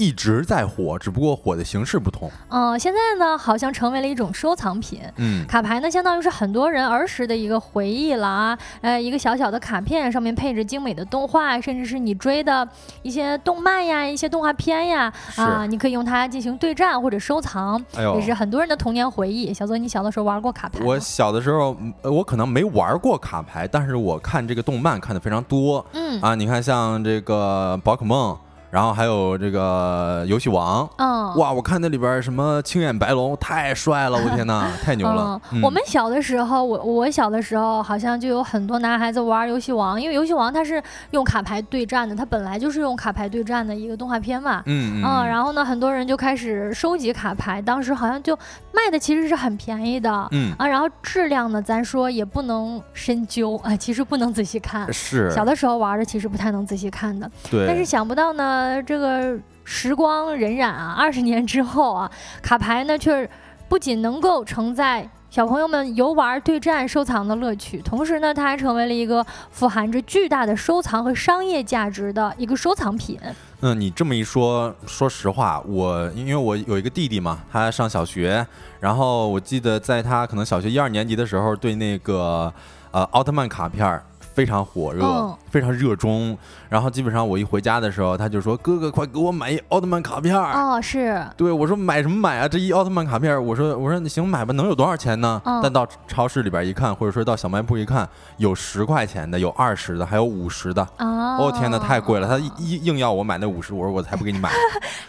[0.00, 2.30] 一直在火，只不过火的形式不同。
[2.48, 5.02] 嗯，现在呢，好像成为了一种收藏品。
[5.16, 8.58] 嗯，卡牌呢，相当于是很多人儿时的一个回忆了啊。
[8.80, 12.66] 呃，一个小小的卡片，上面配着精美的动画，甚至是你追的
[13.02, 19.52] 一些动漫呀、一些动画片呀，啊，你可以用它进行对战或者收藏，也是很多人的童年回忆。
[19.52, 20.82] 小泽，你小的时候玩过卡牌？
[20.82, 25.84] 我小的时候，我可能没玩过卡牌，但是我看这个动漫看的非常多。
[25.92, 28.34] 嗯，啊，你看像这个宝可梦。
[28.70, 35.40] 然后还有这个游戏王，嗯，哇，我看那里边什么青眼白龙太帅了，我天哪， 太牛了！
[35.62, 40.80] 我们小的时候，我我小的时候好像就有很多男孩子玩游戏王，因为游戏王它是
[41.10, 48.36] 用卡牌对战的，它本来就是用卡牌对战的一个动画片嘛，嗯嗯，然后呢，很多人就开始收集卡牌，当时好像就
[48.72, 50.54] 卖的其实是很便宜的，嗯。
[50.58, 55.28] 啊，然后质量呢，咱说也不能深究 啊，其实不能仔细看，是。
[55.32, 58.59] 小的时候玩的其实不太能仔细看的，对，但是想不到呢。
[58.60, 62.10] 呃，这个时光荏苒啊，二十年之后啊，
[62.42, 63.26] 卡牌呢却
[63.70, 73.18] 不仅能够承载小朋友们游玩、对战、收藏的乐趣，同时呢，它还成为了一个富含着巨大的收藏和商业价值的一个收藏品。
[73.62, 78.46] 嗯，你这么一说，说实话，我因为我有一个弟弟嘛，他上小学，
[78.78, 82.52] 然后我记得在他可能小学一二年级的时候，对那个
[82.90, 84.02] 呃奥特曼卡片。
[84.32, 86.36] 非常火热，非常热衷。
[86.68, 91.22] 然后基本上我一回家的时候，他就说：“哥哥，快给我买一奥特曼卡片。”哦，是。
[91.36, 92.48] 对，我说买什么买啊？
[92.48, 95.40] 这一奥特曼卡片，我说我说你行买吧，能有多少钱呢？
[95.62, 100.86] 但到超市里边一看，或者说到小卖部一看，有十块钱的，有二十的，还有五十的。
[100.98, 102.28] 哦，天哪，太贵了！
[102.28, 104.50] 他硬硬要我买那五十，我说我才不给你买。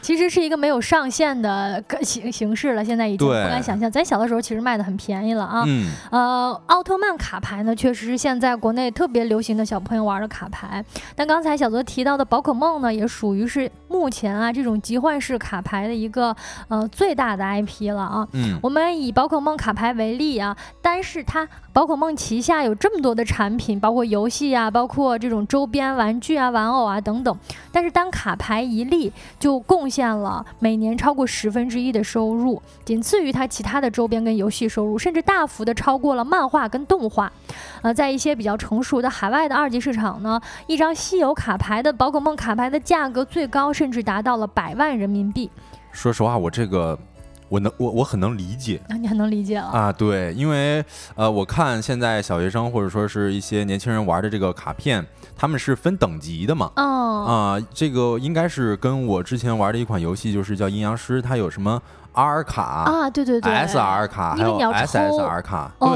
[0.01, 3.91] 其实是一个没有上限的形形式了，现在已经不敢想象。
[3.91, 5.63] 咱小的时候其实卖的很便宜了啊。
[5.67, 5.91] 嗯。
[6.12, 10.84] 呃，奥特曼卡牌呢，确实是现在国内特别流行的小朋友玩的卡牌。
[11.15, 16.34] 但刚才小泽提到的宝可梦呢，也属于是目前啊这种集换式卡牌的一个
[16.70, 18.28] 呃最大的 IP 了啊。
[18.32, 18.58] 嗯。
[18.63, 27.34] 我们以宝可梦卡牌为例啊，单是它宝可梦旗下有这么多的产品，包括游戏啊，包括这种周边玩具啊、玩偶啊等等。
[27.72, 37.32] 但是单卡牌一粒就贡献了每年超过十分之一的收入，仅次于它其他的周边跟游戏收入，甚至大幅的超过了漫画跟动画。
[37.82, 45.50] 呃，在一些比较成熟的海外的二级市场呢，一张稀有卡牌的宝可梦卡牌的价格最高甚至达到了百万人民币。
[45.94, 47.00] 说实话，我这个。
[47.52, 48.80] 我能我我很能理解。
[48.88, 50.82] 啊，你很能理解了啊，对，因为
[51.16, 61.82] 呃，我看现在小学生或者说是一些年轻人玩的这个卡片，他们是分等级的嘛，哦啊，这个应该是跟我之前玩的一款游戏，就是叫阴阳师，它有什么
[62.13, 65.89] ？R 卡啊，对对对，S R 卡，还有 S S R 卡，对，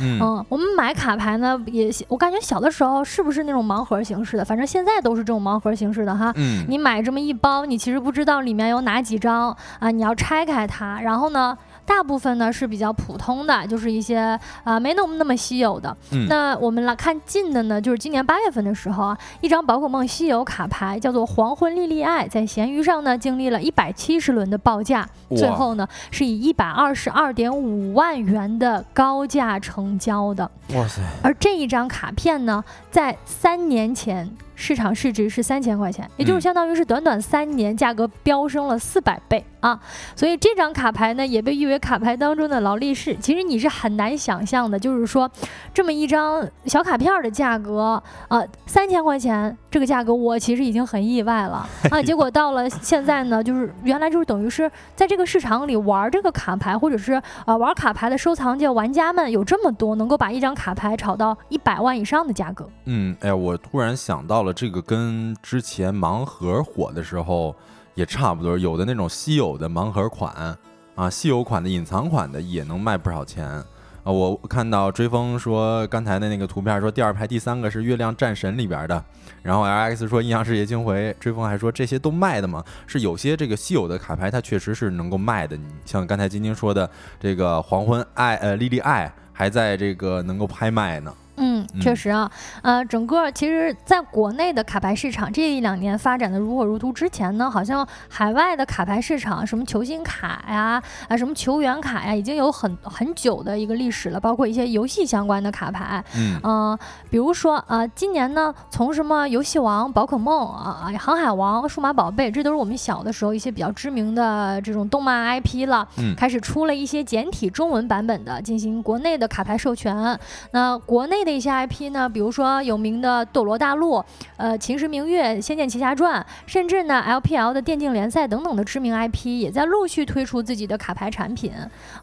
[0.00, 4.44] 嗯，我们买卡牌呢，也我感觉小的时候是不是那种盲盒形式的？
[4.44, 6.32] 反正现在都是这种盲盒形式的哈。
[6.36, 11.56] 嗯，你买这么一包，你其实不知道里面有哪几张啊，你要拆开它，然后呢？
[11.86, 15.96] 大部分呢是比较普通的，就是一些啊没那么那么稀有的。
[16.28, 30.50] 那我们来看近的呢，就是今年八月份的时候啊，一张宝可梦稀有卡牌叫做黄昏莉莉爱，在闲鱼上呢经历了一百七十轮的报价，最后呢是以一百二十二点五万元的高价成交的。
[30.74, 31.02] 哇塞！
[31.22, 34.30] 而这一张卡片呢，在三年前。
[34.56, 39.78] 市场市值是三千块钱，也就是相当于是短短三年价格飙升了四百倍啊！
[40.16, 43.14] 所以这张卡牌呢也被誉为卡牌当中的劳力士。
[43.20, 45.30] 其实你是很难想象的，就是说
[45.74, 52.02] 这么一张小卡片的价格，呃，三千块钱这个价格，我其实已经很意外了 啊！
[52.02, 57.12] 结果到了现在呢，就是原来就是等于是在这个市场里玩这个卡牌，或者是
[57.44, 62.66] 啊玩卡牌的收藏界玩家们有这么多，能够把一张卡牌炒到一百万以上的价格。
[62.86, 64.45] 嗯，哎呀，我突然想到了。
[64.52, 67.54] 这个跟之前盲盒火的时候
[67.94, 70.56] 也差不多，有的那种稀有的盲盒款
[70.94, 73.64] 啊，稀有款的、隐藏款的也能卖不少钱啊。
[74.04, 79.04] 我看到追风说刚才的那个图片，说第二排第三个是月亮战神里边的，
[79.42, 82.64] 然后 L X 说阴阳师叶青回，追风还说这些都卖的吗？
[82.86, 85.56] 是有些这个稀有的卡牌，它确实是能够卖的。
[85.56, 91.12] 你像刚才晶晶说的这个黄昏爱呃莉莉爱还在这个能够拍卖呢。
[91.36, 92.30] 嗯，确实啊，
[92.62, 106.02] 呃，整个其实在国内的卡牌市场这一两年发展的如火如荼，之前呢，好像海外的卡牌市场，什么球星卡呀，啊，什么球员卡呀，已经有很很久的一个历史了，包括一些游戏相关的卡牌，
[106.42, 106.78] 嗯，
[107.10, 120.18] 比如说啊，今年呢，从什么游戏王、宝可梦啊、航海王、数码宝贝，这都是我们小的时候一些比较知名的这种动漫 IP 了，开始出了一些简体中文版本的，进行国内的卡牌授权，
[120.52, 121.25] 那国内。
[121.26, 123.96] 的一些 IP 呢，比如说有名的《斗罗大陆》、
[124.36, 131.52] 呃《秦时明月》、《仙剑奇侠传》，甚至呢 LPL 的电竞联赛等等的知名 IP 也在陆续推出自己的卡牌产品。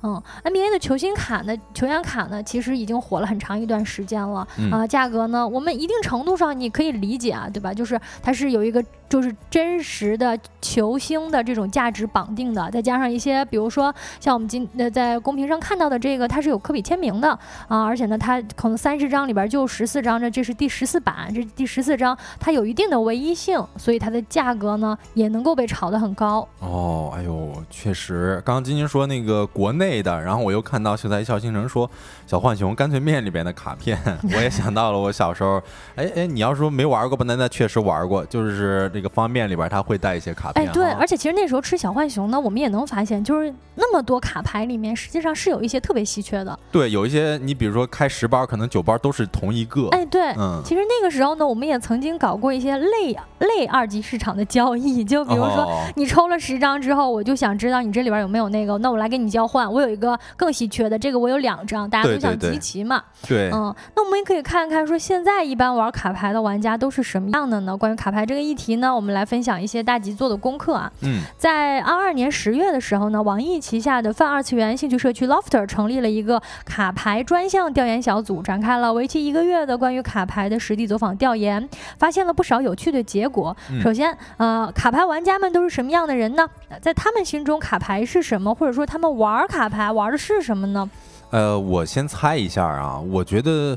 [0.03, 4.45] 嗯，NBA 的球星卡呢、球员卡呢，其实已经火了很长一段时间了。
[4.69, 7.73] 啊，价格呢，我们一定程度上你可以理解啊，对吧？
[7.73, 8.83] 就是它是有一个。
[9.13, 17.29] 就是真实的球星的这种价值绑定的，再加上一些，比如说像我们今呃在公屏上看到的这个，它是有科比签名的
[17.67, 26.47] 啊，而且呢，它可能三十张里边就十四张，这这是第十四版，这第十四张，它有一定的唯一性，所以它的价格呢也能够被炒得很高。
[26.57, 31.87] 哦，哎呦，确实，刚刚晶晶说那个国内的，然后我又看到秀才一笑倾城说
[32.33, 33.95] 小浣熊干脆面里边的卡片，
[34.35, 35.61] 我也想到了我小时候，
[35.95, 39.03] 哎哎，你要说没玩过吧，那那确实玩过，就是这。
[39.03, 46.57] 个方便面里边它会带一些卡片，哎，对，而且其实那时候吃小浣熊呢，我们也能发现，就是那么多卡牌里面，实际上是有一些特别稀缺的。
[46.71, 49.89] 对，有一些你比如说开十包，可能九包都是同一个。
[49.89, 55.67] 哎，对，嗯，其实那个时候呢，我们也曾经搞过一些类类二级市场的交易，就比如说
[55.97, 63.01] 你抽了十张之后，我就想知道你这里边有没有那个，那我来给你交换，我有一个更稀缺的，这个我有两张，大家都想集齐嘛。
[63.27, 67.75] 对，嗯，那我们也可以看看说现在一般玩卡牌的玩家都是什么样的呢？
[67.75, 69.23] 关于卡牌这个议题呢，我们来。
[69.33, 83.55] 分享一些大吉做的功课啊，嗯，在二二年十月的时候呢，网易旗下的泛二次元兴趣社区 Lofter 成立了一个卡牌专项调研小组，展开了为期一个月的关于卡牌的实地走访调研，发现了不少有趣的结果。
[83.81, 86.47] 首先，呃，卡牌玩家们都是什么样的人呢？
[86.81, 88.53] 在他们心中，卡牌是什么？
[88.53, 90.87] 或者说，他们玩卡牌玩的是什么呢？
[91.33, 93.75] 呃，我先猜一下啊，我觉得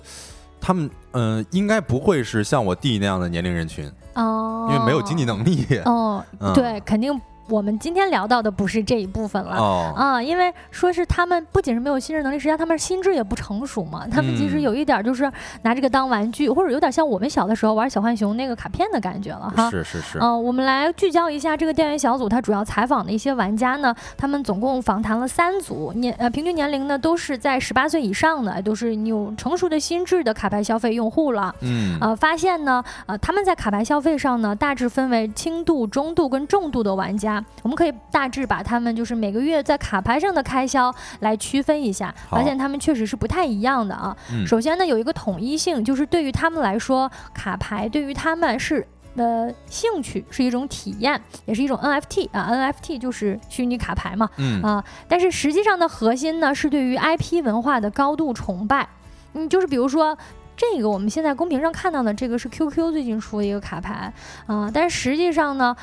[0.60, 3.90] 他们，嗯，应该不会是像我弟那样的年龄人群。
[4.12, 5.64] 哦，因为没有经济能力。
[5.86, 6.22] 哦，
[6.54, 7.18] 对，肯定。
[7.48, 9.56] 我们今天聊到的不是这一部分了
[9.94, 14.06] 啊，因为说是他们不仅是没有心智能力，实际上他们心智也不成熟嘛。
[14.08, 15.30] 他们其实有一点就是
[15.62, 19.70] 拿这个当玩具，或者有点像我们小的时候玩小浣熊那个卡片的感觉了哈。
[19.70, 20.18] 是是是。
[20.18, 31.54] 嗯，我们来聚焦一下这个调研小组，他主要采访的一些玩家呢，他们总共访谈了三组，年呃平均年龄呢都是在十八岁以上的，都是有成熟的心智的卡牌消费用户了。
[31.60, 31.96] 嗯。
[32.00, 37.35] 呃，发现呢，呃他们在卡牌消费上呢，大致分为轻度、中度跟重度的玩家。
[37.62, 44.16] 我们可以大致把他们就是每个月在卡牌上的开销来区分一下，发现他们确实是不太一样的啊。
[44.46, 52.50] 首先呢，有一个统一性，就是对于他们来说，卡牌对于他们是的兴趣，是一种体验，也是一种 NFT 啊。
[52.50, 54.84] NFT 就是虚拟卡牌嘛，嗯啊。
[55.08, 58.86] 但是实际上的核心呢，是对于 IP 文化的高度崇拜。
[59.34, 60.16] 嗯，就是比如说
[60.56, 64.12] 这个我们现在公屏上看到的这个是 QQ 最近出的一个卡牌
[64.46, 65.74] 啊，但是实际上呢。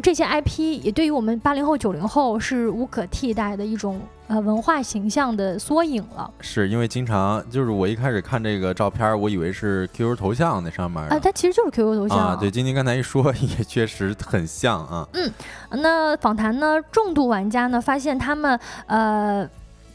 [0.00, 6.30] 这些 IP 也对于我们八零后、九零后是无可替代的一种呃文化形象的缩影了。
[6.40, 12.36] 是因为经常就是我一开始看这个照片，我以为是 QQ 头像那上面啊，它其实就是 QQ 头像啊。
[12.36, 15.06] 对，晶晶刚才一说， 也确实很像啊。
[15.12, 15.30] 嗯，
[15.70, 19.48] 那访谈呢，重度玩家呢发现他们呃。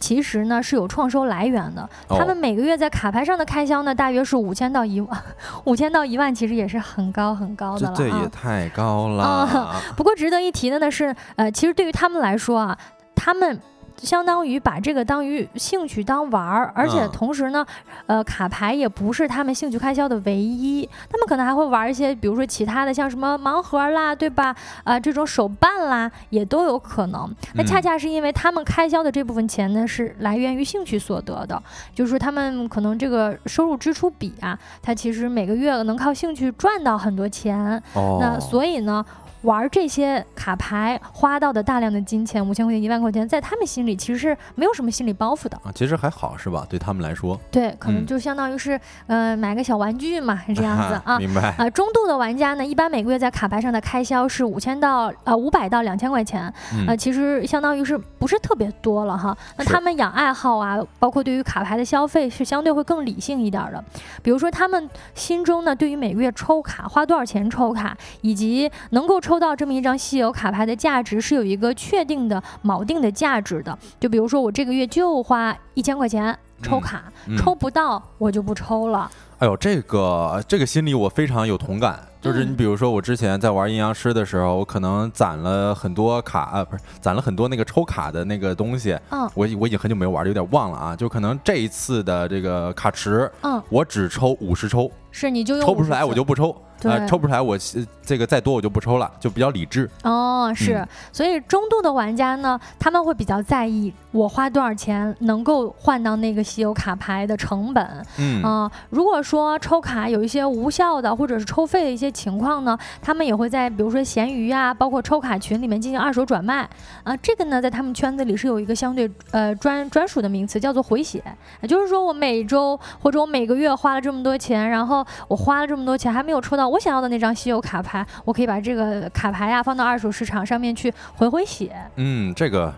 [0.05, 5.23] 其实呢是有创收来源的，他们每个月在卡牌上的开销呢大约是五千到一万，
[5.63, 9.81] 五千到一万其实也是很高很高的了，这也太高了。
[9.97, 12.77] 不过值得一提的呢是，呃，其实对于他们来说啊，
[13.15, 13.59] 他们。
[13.97, 17.65] 相当于把这个当于兴趣当玩儿，而且同时呢，
[18.07, 24.55] 呃，卡牌也不是他们兴趣开销的唯一，他们可能还会玩一些，比如说其他的，像什么盲盒啦，对吧？
[24.83, 27.33] 啊，这种手办啦，也都有可能。
[27.53, 31.61] 那恰恰是因为他们开销的这部分钱呢，是来源于兴趣所得的，
[31.93, 37.81] 就是说他们可能这个收入支出比啊，他其实每个月能靠兴趣赚到很多钱。
[37.93, 39.03] 哦，那所以呢。
[39.45, 45.71] 玩这些卡牌花到的大量的金钱，五千块钱、一万块钱，在他们心里其实是没有什么心理包袱的啊。
[45.73, 46.65] 其实还好是吧？
[46.67, 51.19] 对他们来说，对，可能就相当于是，呃，买个小玩具嘛，是这样子啊。
[51.19, 51.69] 明白啊。
[51.69, 56.51] 中度的玩家呢，一般每个月在卡牌上的开销是五千到呃五百到两千块钱，
[56.87, 59.37] 呃，其实相当于是不是特别多了哈？
[59.57, 63.83] 那他们养爱好啊，包括对于卡牌的消费是相对会更理性一点的。
[64.23, 69.34] 比如说他们心中呢，对于每个月抽卡花多少钱抽卡，以及能够抽。
[69.35, 76.33] 抽到这么一张稀有卡牌的价值是有一个确定的锚定的价值的，就比如说我这个月就花一千块钱
[76.63, 77.03] 抽卡，
[77.37, 79.11] 抽不到我就不抽了。
[79.39, 81.99] 哎呦，这个这个心理我非常有同感。
[82.21, 88.97] 就是你比如说，我之前在玩阴阳师的时候，我可能攒了很多卡啊，不是攒了很多那个抽卡的那个东西。
[89.09, 90.95] 嗯，我我已经很久没有玩了，有点忘了啊。
[90.95, 94.89] 就可能这一次的这个卡池，嗯，我只抽五十抽。
[95.11, 96.55] 是，你就抽不出来，我就不抽。
[96.85, 97.57] 对，抽不出来，我
[98.03, 99.89] 这个再多我就不抽了，就比较理智。
[100.03, 108.05] 哦，是，所以中度的玩家呢，他们会比较在意我花多少钱能够换到那个稀有卡牌的成本。
[108.19, 116.69] 嗯，啊，如果说抽卡有一些无效的或者是抽废的一些情况呢，他们也会在比如说闲鱼啊，包括抽卡群里面进行二手转卖。
[117.03, 121.23] 啊，这个呢，在他们圈子里是有一个相对呃专专属的名词，叫做回血。
[121.61, 131.73] 也就是说，我每周或者我每个月花了这么多钱，然后我花了这么多钱还没有抽到我想要的那张稀有卡牌，我可以把这个卡牌呀放到二手市场上面去回回血。
[131.95, 132.73] 嗯，这个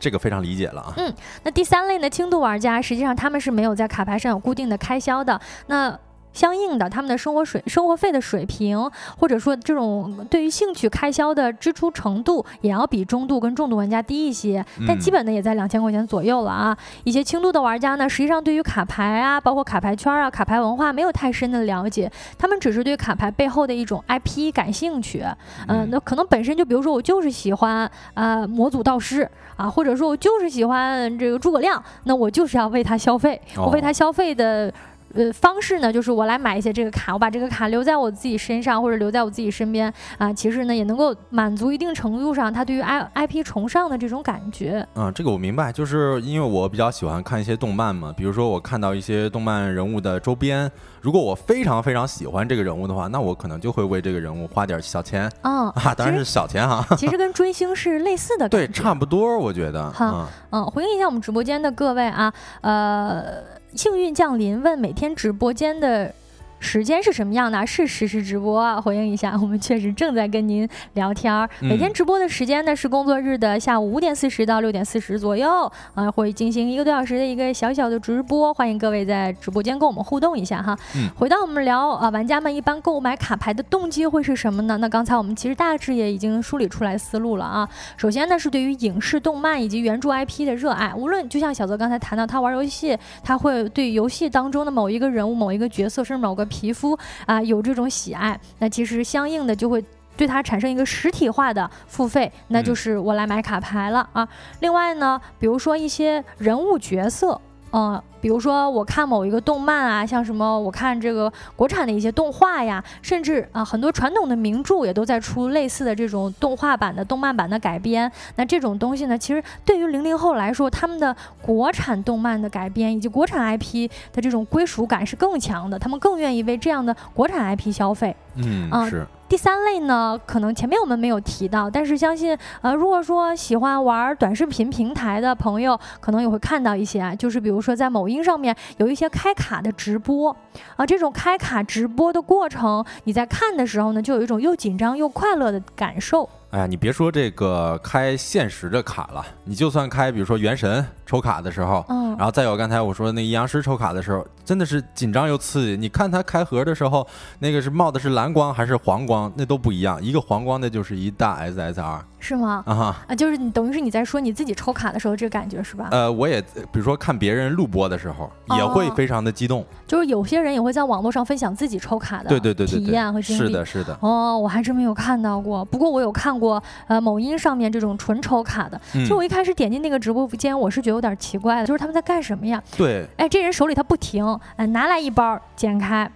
[0.00, 0.94] 这个非常理解了啊。
[0.96, 5.38] 嗯，那第三类呢，轻度玩家，实际上他们是没有在卡牌上有固定的开销的。
[5.66, 5.94] 那
[6.32, 8.78] 相应的，他们的生活水、生活费的水平，
[9.18, 14.64] 或者说这种对于兴趣开销的支出程度，也要比中度跟重度玩家低一些。
[14.86, 16.76] 但基本呢，也在两千块钱左右了啊。
[17.04, 25.24] 一些轻度的玩家呢，实际上对于卡牌啊，包括卡牌圈啊、卡牌文化没有太深的了解，他们只是对卡牌背后的一种 IP 感兴趣。
[25.68, 34.72] 嗯，那可能本身就比如说我就是喜欢啊魔祖道师啊，或者说我就是喜欢这个诸葛亮，那我就是要为他消费，我为他消费的。
[35.14, 44.86] 呃，方式呢，就是我来买一些这个卡，我把这个卡留在我自己身上，或者留在我自己身边啊，其实呢，也能够满足一定程度上他对于 I I P 崇尚的这种感觉。
[44.94, 55.30] 嗯，这个我明白，就是因为我比较喜欢看一些动漫嘛，比如说我看到一些动漫人物的周边，如果我非常非常喜欢这个人物的话，那我可能就会为这个人物花点小钱。
[55.42, 56.84] 嗯啊，当然是小钱哈。
[56.96, 58.48] 其实跟追星是类似的。
[58.48, 59.90] 对，差不多，我觉得。
[59.92, 62.32] 好，嗯，回应一下我们直播间的各位啊，
[62.62, 63.61] 呃。
[63.74, 66.14] 幸运降临问每天直播间的。
[66.62, 67.66] 时间是什么样的？
[67.66, 68.80] 是实时直播啊！
[68.80, 71.48] 回应一下， 我们确实正在跟您聊天儿。
[71.60, 80.78] 每天直播的时间呢是工作日的下午五点四十到六点四十左右，啊，会进行一个多小时的一个小小的直播，欢迎各位在直播间跟我们互动一下哈。
[80.96, 81.10] 嗯。
[81.16, 84.76] 回到我们聊啊，玩家们一般购买卡牌的动机会是什么呢？
[84.78, 87.68] 那刚才我们其实大致也已经梳理出来思路了啊。
[87.96, 96.46] 首先呢是对于影视、动漫以及原著 IP 的热爱，无论就像小泽刚才谈到，他玩游戏，他会对游戏当中的某一个人物、某一个角色，甚至某个。
[96.52, 99.82] 皮肤啊，有这种喜爱，那其实相应的就会
[100.16, 104.28] 对它产生一个实体化的付费，那就是我来买卡牌了啊。
[104.60, 107.40] 另外呢，比如说一些人物角色。
[107.74, 118.10] 嗯，比如说我看某一个动漫啊，像什么我看这个国产的一些动画呀，甚至啊很多传统的名著也都在出类似的这种动画版的动漫版的改编。
[118.36, 128.14] 那这种东西呢，其实对于零零后来说，他们的国产动漫的改编以及国产 IP 的这种归属感是更强的，他们更愿意为这样的国产 IP 消费。
[128.36, 129.04] 嗯，是。
[129.28, 140.36] 第三类呢，可能前面我们没有提到，但是相信，呃，如果说喜欢玩短视频平台的朋友，可能也会看到一些啊，就是比如说在某音上面有一些开卡的直播，
[140.76, 146.28] 啊，这种开卡直播的过程，你在看的时候呢，就有一种又紧张又快乐的感受。
[146.52, 155.78] 哎呀，你别说这个开现实的卡了，你就算开，比如说原神抽卡的时候，嗯，然后再有刚才我说那阴阳师抽卡的时候，真的是紧张又刺激。
[155.78, 157.06] 你看他开盒的时候，
[157.38, 160.02] 那个是冒的是蓝光还是黄光，那都不一样。
[160.02, 162.00] 一个黄光的就是一大 SSR。
[162.24, 162.62] 是吗？
[162.66, 165.88] 啊哈啊，就是你等于是你在说你自己抽卡的时候这个感觉是吧？
[165.90, 169.66] 呃，我也比如说看别人录播的时候也会非常的激动。
[169.88, 173.40] 就是有些人也会在网络上分享自己抽卡的对对对体验和经历。
[173.40, 173.98] 是的，是的。
[174.00, 175.64] 哦，我还真没有看到过。
[175.64, 176.41] 不过我有看过
[176.86, 178.80] 呃某音上面这种纯抽卡的。
[178.92, 182.62] 其实我一开始点进那个直播间，我是觉得有点奇怪的，就是他们在干什么呀？
[182.76, 183.06] 对。
[183.16, 186.10] 哎，这人手里他不停，哎，拿来一包剪开。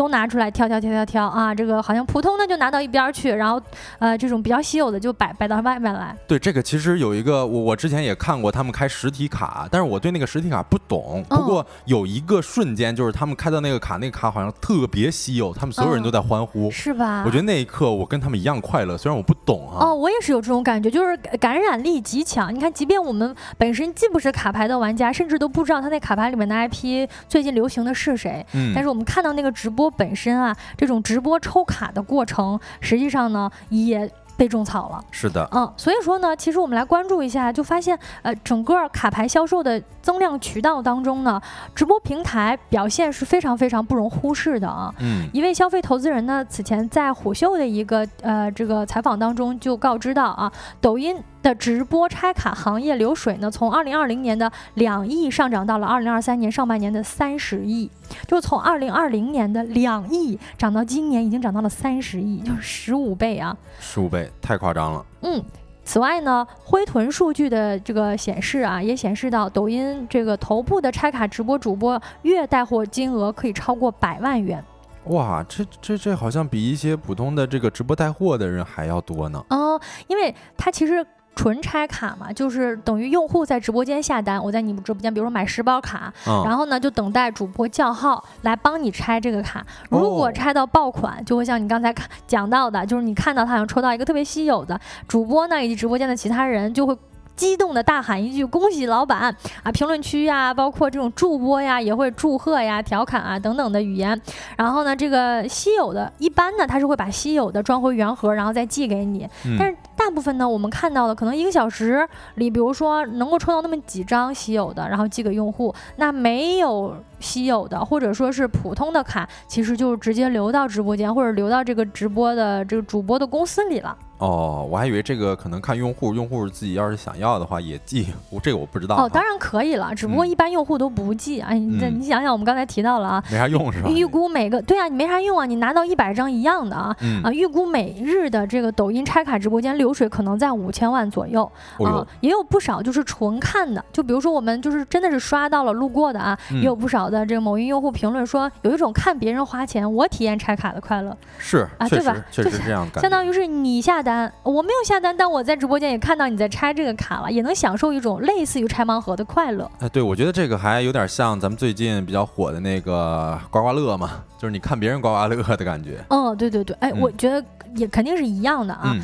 [0.00, 1.54] 都拿出来挑挑挑挑挑啊！
[1.54, 3.60] 这个好像普通的就拿到一边去，然后
[3.98, 6.16] 呃，这种比较稀有的就摆摆到外面来。
[6.26, 11.22] 对，这个其实有一个我我之前也看过他们开实体卡，但是我对那个实体卡不懂。
[11.28, 17.22] 不过有一个瞬间，就是他们开到那个卡，那个卡好像特别稀有，他们所有人都在欢呼，是吧？
[17.26, 19.84] 我觉得那一刻我跟他们一样快乐，虽然我不懂啊。
[19.84, 22.54] 哦，我也是有这种感觉，就是感染力极强。
[22.54, 30.56] 你看，即便我们本身既不是卡牌的玩家，甚至都不知道他那卡牌里面的 IP 最近流行的是谁，嗯，但是我们看到那个直播本身啊。
[30.76, 35.04] 这种直播抽卡的过程，实际上呢也被种草了。
[35.10, 41.40] 是的，嗯，所以说呢，其实我们来关注一下，就发现，呃，整个卡牌销售的增量渠道当中呢，
[41.74, 44.92] 直播平台表现是非常非常不容忽视的啊。
[45.00, 57.90] 嗯，一位消费投资人呢，此前在虎嗅的一个呃这个采访当中就告知到啊，抖音的直播拆卡行业流水呢，从二零二零年的两亿上涨到了二零二三年上半年的三十亿，
[58.26, 63.56] 就从二零二零年的两亿涨到今年已经涨到了三十亿，就是十五倍啊！
[63.78, 65.04] 十五倍，太夸张了。
[65.22, 65.42] 嗯。
[65.82, 74.62] 此外呢，灰豚数据的这个显示啊，也显示到抖音这个头部的拆卡直播主播月带货金额可以超过百万元。
[75.06, 79.44] 哇，这这这好像比一些普通的这个直播带货的人还要多呢。
[79.48, 81.04] 嗯，因为它其实。
[81.34, 86.12] 纯拆卡嘛，就是等于用户在直播间下单，我在你们直播间，比如说买十包卡，
[86.44, 89.64] 然后呢就等待主播叫号来帮你拆这个卡。
[89.88, 94.78] 如果拆到爆款，就会像你刚才看讲到的，就是你看到他好像抽到一个特别稀有的，
[95.08, 96.96] 主播呢以及直播间的其他人就会。
[97.36, 104.20] 激动的大喊一句“恭喜老板啊！”评论区呀，包括这种助播呀，也会祝贺呀、调侃啊等等的语言。
[104.58, 109.26] 然后呢，这个稀有的，一般呢，他是会把稀有的装回原盒，然后再寄给你。
[109.58, 115.74] 但是大部分呢，我们看到的可能一个小时里，比如说能够抽到那么几张稀有的，然后寄给用户。
[115.96, 123.94] 那没有稀有的，或者说是普通的卡，其实就是直接流到直播间，或者流到这个直播的这个主播的公司里了。
[124.20, 128.96] 哦，我还以为这个可能看用户，用户自己要是想要的话也寄，我这个我不知道。
[128.96, 131.40] 哦，当然可以了，只不过一般用户都不寄。
[131.40, 131.66] 哎，你
[131.98, 133.88] 你想想，我们刚才提到了啊，没啥用是吧？
[133.88, 136.94] 预估每个对啊，你没啥用啊，你拿到一百张一样的啊
[137.24, 151.16] 啊，预估每日的这个抖音拆卡直播间流水可能在五千万左右啊，也有不少就是纯看的，就比如说我们就是真的是刷到了路过的啊，也有不少的这个某音用户评论说，有一种看别人花钱，我体验拆卡的快乐。
[151.38, 152.14] 是啊，对吧？
[152.30, 154.80] 确实这样感相当于是你下单，我没有。
[154.84, 159.70] 下单，但我在直播间也看到你在拆这个卡了，也能享受一种类似于拆盲盒的快乐。
[159.78, 166.04] 哎，对，我觉得这个还有点像咱们最近比较火的那个刮刮乐嘛，就是你看别人刮刮乐的感觉。
[166.08, 167.44] 嗯，对对对，哎，我觉得。
[167.76, 168.94] 也肯定是一样的啊，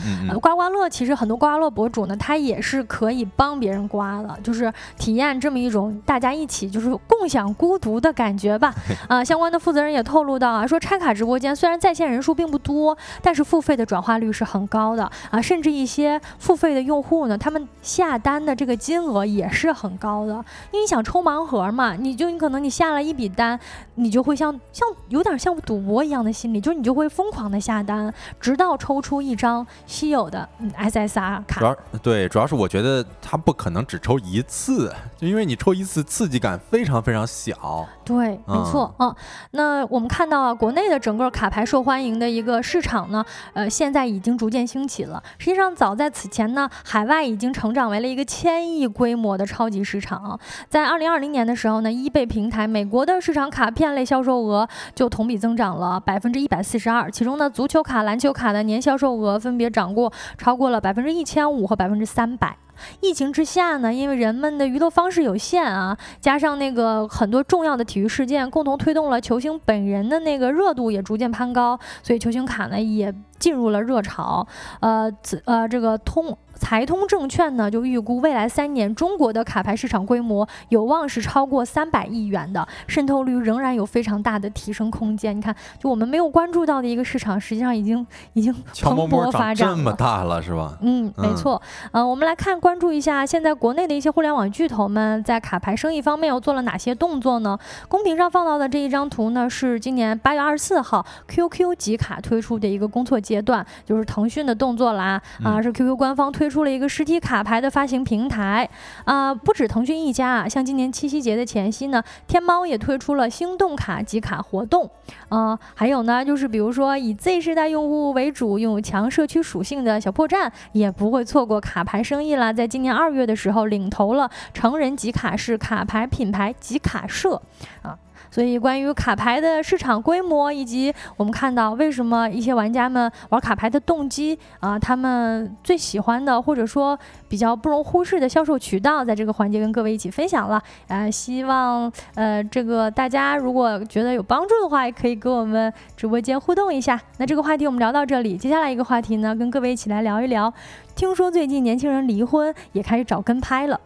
[0.41, 8.75] 刮刮乐其实很多刮刮乐博主呢，他也是可以帮别人刮的，就是体验这么一种大家一起就是共享孤独的感觉吧。
[9.09, 20.33] 啊，相关的负责人也透露到啊，说拆卡直播间虽然在线人数并不多，但是付费的转化率是很高的啊，甚至一些付费的用户呢，他们下单的这个金额也是很高的，
[20.73, 23.57] 因为你想抽盲盒嘛，你就你可能你下了一笔单，
[23.95, 28.56] 你就会像像有点像赌博一样的心理，就是你就会疯狂的下单，直。
[28.57, 37.87] 到抽出一张稀有的 SSR 卡，主要对，主要是我觉得他不可能只抽一次，就因为你抽一次刺激感非常非常小。
[38.07, 39.15] 对，没错啊。
[39.51, 45.23] 那我们看到啊，国内的整个卡牌受欢迎的一个市场呢，呃，现在已经逐渐兴起了。
[45.37, 50.41] 实际上，早在此前呢，海外已经成长为了一个千亿规模的超级市场。
[50.71, 58.47] 在二零二零年的时候呢，易贝平台美国的市场卡片类销售额就同比增长了百分之一百四十二，其中呢，足球卡、篮球卡。
[58.47, 62.57] 卡的年销售额分别涨过超过了百分之一千五和百分之三百。
[63.01, 74.47] 疫情之下呢，因为人们的娱乐方式有限啊，加上那个很多重要的体育事件共同推动了球星本人的那个热度也逐渐攀高，所以球星卡呢也进入了热潮。
[74.81, 75.13] 呃，
[75.45, 76.37] 呃，这个通。
[76.57, 85.37] 财通证券呢，就预估未来三年中国的卡牌市场规模有望是超过三百亿元的，渗透率仍然有非常大的提升空间。
[85.37, 88.53] 你看，就我们没有关注到的一个市场，实际上已经已经
[88.83, 90.79] 蓬勃发展这么大了，是吧？
[90.81, 91.61] 嗯，没错。
[91.93, 97.59] 呃，我们来看关注一下现在国内的一些互联网巨头们在卡牌生意方面又做了哪些动作呢？
[97.87, 105.21] 公屏上放到的这一张图呢，是今年八月二十四号 QQ 集卡推出的一个工作阶段，就是腾讯的动作啦。
[105.45, 106.46] 啊，是 QQ 官方推。
[106.47, 108.69] 推出了一个实体卡牌的发行平台。
[109.05, 114.89] 啊，不止腾讯一家啊，像今年七夕节的前夕呢，天猫也推出了星动卡集卡活动。
[115.29, 127.43] 啊，还有呢，就是比如说以 Z 世代用户为主、拥有强社区属性的小破站，也不会错过卡牌生意啦，在今年二月的时候，领投了成人集卡式卡牌品牌集卡社。
[127.83, 127.99] 啊。
[128.31, 136.99] 所以，关于卡牌的市场规模，以及我们看到为什么一些玩家们玩卡牌的动机啊，他们最喜欢的或者说
[137.29, 140.63] 比较不容忽视的销售渠道，在这个环节跟各位一起分享了。
[140.89, 147.01] 啊，希望呃这个大家如果觉得有帮助的话，也可以跟我们直播间互动一下。
[147.19, 150.53] 那这个话题我们聊到这里，接下来一个话题呢，跟各位一起来聊一聊。
[150.95, 153.81] 听说最近年轻人离婚也开始找跟拍了。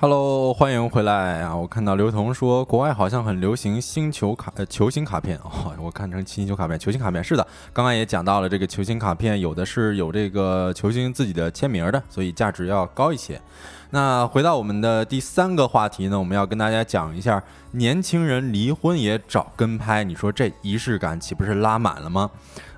[0.00, 1.56] Hello，欢迎回来啊！
[1.56, 7.44] 我看到刘彤说国外好像很流行星球卡呃球星卡片哦，我看成星球卡片、球星卡片是的。
[7.72, 13.42] 刚刚也讲到了这个球星卡片，有的是有这个球星自己的签名的，所以价值要高一些。
[13.90, 17.42] 那回到我们的第三个话题呢，我们要跟大家讲一下
[17.72, 22.30] 年轻人离婚也找跟拍，你说这仪式感岂不是拉满了吗？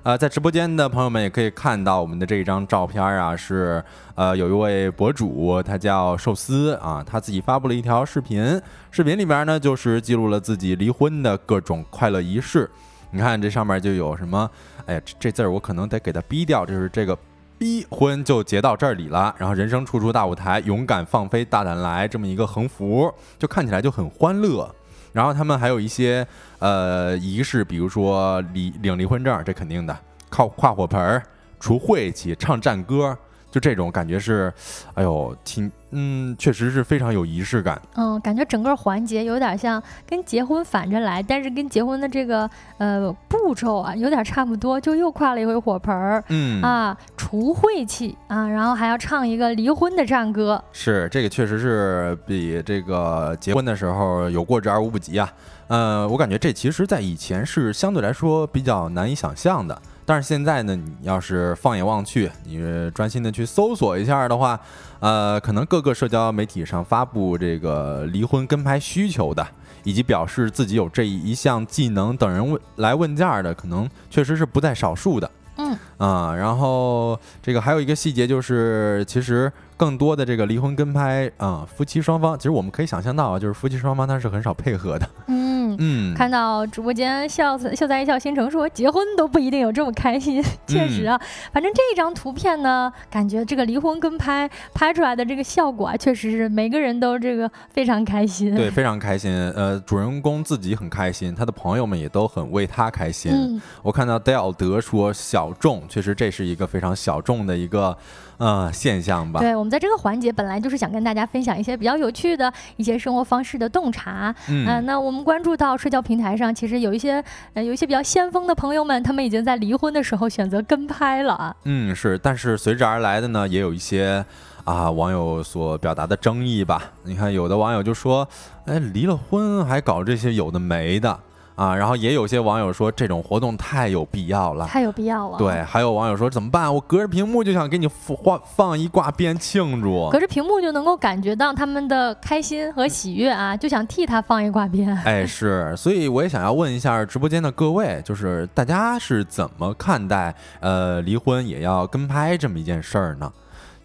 [0.03, 3.83] 呃，在直播间的朋友们也可以看到我们的这一张照片啊，是
[4.15, 12.67] 呃有一位博主，他叫寿司啊，他自己发布了一条视频，视频里边呢就是记录了自己离婚的各种快乐仪式。
[13.11, 14.49] 你看这上面就有什么，
[14.87, 17.15] 哎呀，这字儿我可能得给他逼掉，就是这个
[17.59, 24.73] 逼婚就结到这里了，然后人生处处大舞台，勇敢放飞大胆来这么一个横幅，就看起来就很欢乐。
[25.13, 26.25] 然后他们还有一些
[26.59, 29.93] 呃仪式，比如说离领离婚证，这肯定的；
[30.29, 31.23] 靠跨火盆儿、
[31.59, 33.17] 除晦气、唱战歌，
[33.51, 34.51] 就这种感觉是，
[34.95, 37.79] 哎呦，挺嗯，确实是非常有仪式感。
[37.95, 50.63] 嗯，感觉整个环节有点像跟结婚反着来，但是跟结婚的这个呃步骤啊有点差不多，就又跨了一回火盆儿，嗯啊，除晦气啊，然后还要唱一个离婚的战歌。
[50.71, 55.29] 是这个，确实是比这个结婚的时候有过之而无不及啊。
[55.67, 59.81] 呃，我感觉这其实在以前是相对来说比较难以想象的，
[60.11, 62.59] 但是现在呢，你要是放眼望去，你
[62.93, 64.59] 专心的去搜索一下的话，
[64.99, 69.47] 呃，可能各个社交媒体上发布这个离婚跟拍需求的，
[69.85, 75.31] 以及表示自己有这一项技能等人问来问价的，可能确实是不在少数的。
[75.55, 85.09] 嗯啊，然后这个还有一个细节就是，其实更多的这个离婚跟拍啊，夫妻双方，其实我们可以想象到啊，就是夫妻双方他是很少配合的。
[85.27, 85.50] 嗯。
[85.79, 91.19] 嗯，看到直播间笑笑在一笑新城说结婚都不一定有这么开心， 确实啊，
[91.51, 98.53] 反正这张图片呢，感觉这个离婚跟拍拍出来的这个效果啊，确实是每个人都这个非常开心。
[98.55, 99.31] 对，非常开心。
[99.55, 103.31] 呃，主人公自己很开心，他的朋友们也都很为他开心。
[103.31, 107.95] 嗯，我看到戴奥德说小众，确实这是一个非常小众的一个
[108.37, 109.39] 呃现象吧。
[109.39, 114.33] 对，我们在这个环节本来就是想跟大家分享一些比较有趣的一些生活方式的洞察。
[114.49, 121.55] 嗯、呃那我们关注到社交平台上，其实有一些呃有一些比较先锋的朋友们，他们已经在离婚的时候选择跟拍了啊。
[121.65, 124.25] 嗯，是，但是随之而来的呢，也有一些
[124.63, 126.91] 啊网友所表达的争议吧。
[127.03, 128.27] 你看，有的网友就说，
[128.65, 131.19] 哎，离了婚还搞这些有的没的
[131.61, 134.65] 啊，然后也有些网友说这种活动太有必要了。
[134.65, 135.37] 太有必要了。
[135.37, 136.73] 对，还有网友说怎么办？
[136.73, 140.09] 我隔着屏幕就想给你放放一挂鞭庆祝。
[140.09, 144.91] 隔着屏幕就能够感觉到他们的开心和喜悦啊，就想替他放一挂鞭。
[145.05, 153.31] 哎，是，所以我也想要问一下直播间的各位，就是大家是怎么看待呃离婚也要跟拍这么一件事儿呢？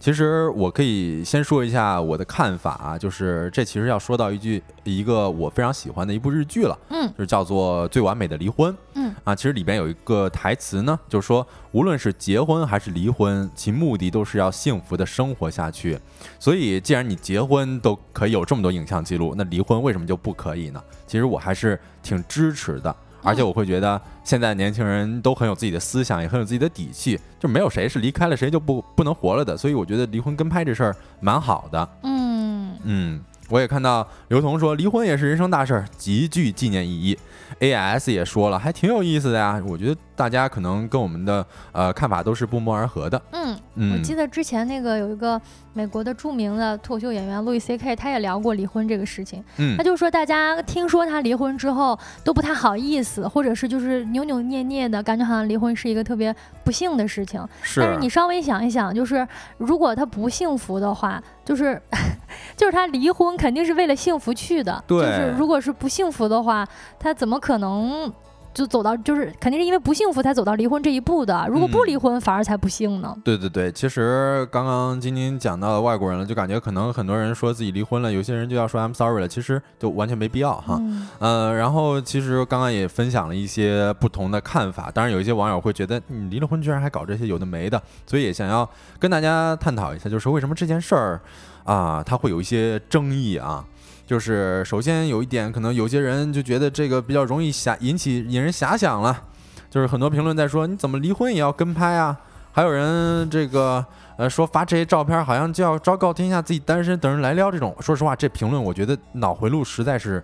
[0.06, 8.72] 其实我可以先说一下我的看法啊，就是这其实要说到一句一个我非常喜欢的一部日剧了，嗯就是叫做《最完美的离婚》。
[8.94, 15.98] 嗯啊，其实里边有一个台词呢，就是说无论是结婚还是离婚，其目的都是要幸福的生活下去。
[16.38, 20.80] 所以，既然你结婚都可以有这么多影像记录，那离婚为什么就不可以呢？
[21.04, 22.94] 其实我还是挺支持的。
[23.26, 29.56] 而且我会觉得，现在年轻人都很有自己的思想，也很有自己的底气，就没有谁是离开了谁就不不能活了的。
[29.56, 31.88] 所以我觉得离婚跟拍这事儿蛮好的。
[32.04, 37.18] 嗯嗯，我也看到刘同说离婚也是人生大事儿，极具纪念意义。
[37.58, 39.60] AS 也说了，还挺有意思的呀。
[39.66, 43.20] 我觉得大家可能跟我们的呃看法都是不谋而合的。
[43.32, 45.40] 嗯，我嗯，记得之前那个有一个
[45.74, 49.44] 美国的著名的脱口秀演员路易 C K，他也聊过离婚这个事情。
[49.58, 57.46] 嗯他就说，大家听说他离婚之后都不太好意思，或者是就是扭扭捏捏的感觉，好像离婚是一个特别不幸的事情。
[57.62, 59.26] 是，但是你稍微想一想，就是
[59.58, 61.80] 如果他不幸福的话，就是
[62.56, 64.82] 就是他离婚肯定是为了幸福去的。
[64.86, 66.66] 对就是如果是不幸福的话，
[66.98, 68.10] 他怎么可能
[68.56, 71.46] 就走到就是肯定是因为不幸福才走到离婚这一步的？
[71.50, 73.14] 如果不嗯离婚，反而才不幸呢。
[73.22, 80.78] 对对对，其实刚刚晶晶讲到外国人了，就感觉可能很多人说自己离婚了，有些人就要说 I'm sorry 了，其实就完全没必要哈。
[80.80, 88.66] 嗯呃，然后其实刚刚也分享了一些不同的看法，当然有一些网友会觉得你离了婚居然还搞这些有的没的，所以也想要
[88.98, 91.20] 跟大家探讨一下，就是为什么这件事儿
[91.64, 93.62] 啊，它会有一些争议啊。
[94.06, 99.20] 就是首先有一点，可能有些人就觉得这个比较容易遐引起引人遐想了，
[99.68, 102.16] 就是很多评论在说你怎么离婚也要跟拍啊，
[102.52, 103.84] 还有人这个
[104.16, 107.74] 呃说发这些照片好像就要昭告天下自己单身，等人来撩这种。
[107.80, 110.22] 说实话，这评论我觉得脑回路实在是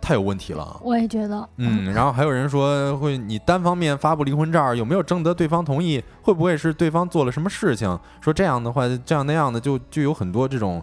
[0.00, 0.80] 太有问题了。
[0.82, 6.02] 我也觉得，嗯，然后还有人说会你单方面发布离婚照，有没有征得对方同意？
[6.22, 7.98] 会不会是对方做了什么事情？
[8.20, 10.82] 说这样的话，这样那样的，就就有很多这种，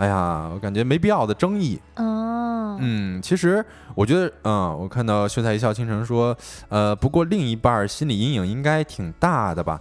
[0.00, 1.78] 哎呀，我感觉没必要的争议。
[1.96, 3.62] 哦，嗯，其实
[3.94, 6.34] 我觉得，嗯，我看到秀才一笑倾城说，
[6.70, 9.78] 呃，不过另一半心理阴影应该挺大的吧？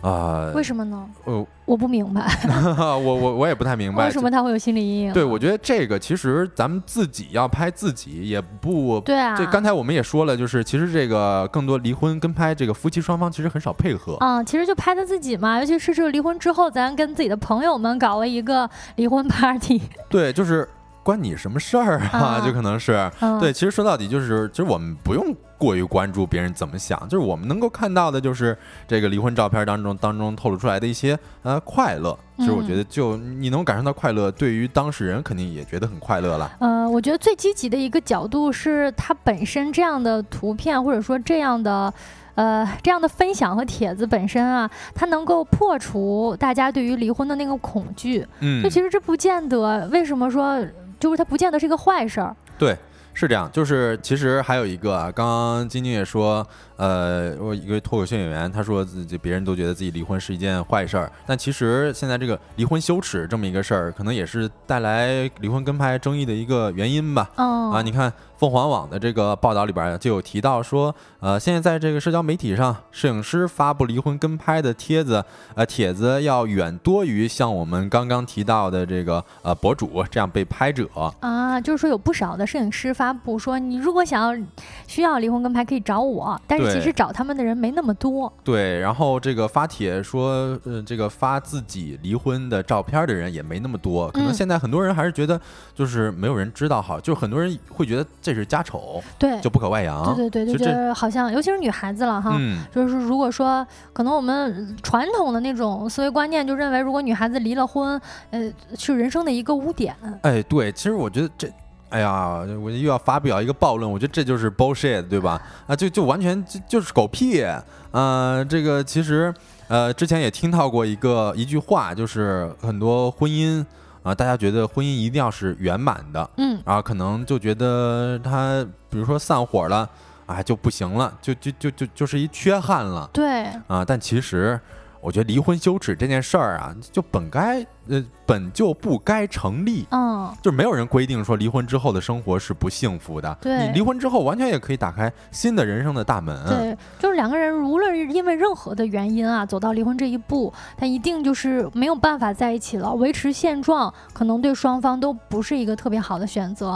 [0.00, 1.06] 啊，为什么呢？
[1.24, 2.26] 呃，我不明白，
[2.76, 5.12] 我我我也不太明白为什么他会有心理阴影。
[5.12, 9.36] 对，我觉得这个其实咱们自己要拍自己也不对啊。
[9.36, 14.44] 这刚才我们也说了，就是其实这个更多离婚跟拍这个夫妻双方其实很少配合嗯。
[14.46, 19.80] 其实就拍他自己嘛，尤其是这个离婚之后，咱跟自己的朋友们搞了一个离婚 party。
[20.08, 20.66] 对，就是
[21.02, 22.40] 关你什么事儿啊？
[22.44, 23.52] 就可能是对。
[23.52, 25.34] 其实说到底就是，其实我们不用。
[25.60, 28.56] 过于关注别人怎么想，就是我们能够看到的，就是
[28.88, 32.18] 这个离婚照片当中当中透露出来的一些呃快乐。
[32.38, 36.50] 其实我觉得，就你能感受到快乐，对于当事人肯定也觉得很快乐了。
[36.60, 41.92] 呃，我觉得最积极的一个角度是，它本身这样的图片或者说这样的
[42.36, 48.26] 呃这样的分享和帖子本身啊，它能够破除大家对于离婚的那个恐惧。
[48.38, 50.58] 嗯，就其实这不见得，为什么说
[51.00, 52.36] 就是它不见得是一个坏事儿？
[52.56, 52.76] 对。
[53.12, 56.46] 是这样，就是其实还有一个啊，刚刚晶晶也说，
[56.76, 67.28] 呃，我一个脱口秀演员，他说自己别人都觉得自己离婚是一件坏事儿，但其实现在这个离婚羞耻这么一个事儿，可能也是带来离婚跟拍争议的一个原因吧。
[67.34, 68.10] 哦，啊，你看。
[68.40, 75.22] 凤凰网的这个报道里边就有提到说，呃，现在在这个社交媒体上，摄影师发布离婚跟拍的帖子，
[75.54, 80.88] 呃，帖子要远多于像我们刚刚提到的这个呃博主这样被拍者
[81.20, 84.46] 啊，就是说有不少的摄影师发布说，你如果想要
[84.86, 88.32] 需要离婚跟拍可以找我，但是其实找他们的人没那么多。
[88.42, 95.38] 对，然后这个发帖说，呃，这个发自己离婚的照片的人也没那么多，可能现在很多人还是觉得
[95.74, 98.29] 就是没有人知道好，就很多人会觉得这。
[98.32, 100.14] 这是家丑，对，就不可外扬。
[100.14, 102.38] 对对对，就觉得好像，尤其是女孩子了哈，
[102.72, 108.00] 就是如果说可能我们传统的那种思维观念，就认为如果女孩子离了婚，
[108.30, 109.96] 呃，是人生的一个污点。
[110.22, 111.52] 哎，对，其实我觉得这，
[111.88, 115.42] 哎呀，我又要发表一个暴论，我觉得这就是 bullshit，对吧？
[115.66, 117.44] 啊，就就完全就就是狗屁。
[117.90, 119.34] 呃，这个其实，
[119.66, 123.66] 呃，之前也听到过一个一句话，就是很多婚姻。
[124.02, 129.88] 啊，大家觉得婚姻一定要是圆满的，嗯，然后可能就觉得他，比如说散伙了，
[130.26, 134.58] 啊，就不行了，就就就就就是一缺憾了，对，啊，但其实
[135.00, 137.66] 我觉得离婚羞耻这件事儿啊，就本该。
[137.90, 143.36] 呃，本就不该成立，嗯，就是没有人规定说离婚之后的生活是不幸福的。
[143.40, 146.46] 对，你离婚之后完全也可以打开新的人生的大门。
[146.46, 152.92] 对，就是两个人无论因为任何的原因啊，走到离婚这一步，他一定就是没有办法在一起了。
[152.94, 156.68] 维持现状，可能对双方都不是一个特别好的选择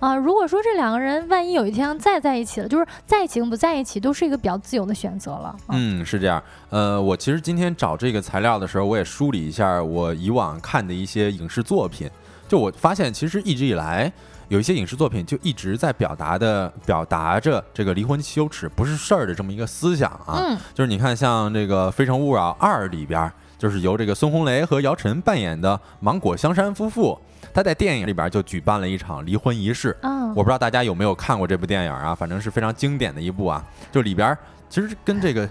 [0.00, 0.16] 啊。
[0.16, 5.54] 如果说这两个人万一有一天再在一起了，就是在一起跟不在一起都是一个比较自由的选择了。
[5.68, 6.42] 嗯，是这样。
[6.70, 10.53] 呃，我其实今天找这个材料的时候，我也梳理一下我以往。
[10.60, 12.10] 看的一些影视作品，
[12.48, 14.12] 就我发现，其实一直以来
[14.48, 20.38] 有一些影视作品就一直在表达的表达着这个离婚羞耻不是事儿的这么一个思想啊。
[20.38, 27.18] 嗯，就是你看，像这个《非诚勿扰二》里边，就是由这个孙红雷和姚晨扮演的芒果香山夫妇，
[27.52, 29.96] 他在电影里边就举办了一场离婚仪式。
[30.02, 33.64] 嗯，我不知道大家有没有看过这部电影啊，反正是非常经典的一部啊。
[33.90, 34.36] 就里边
[34.68, 35.48] 其实跟这个。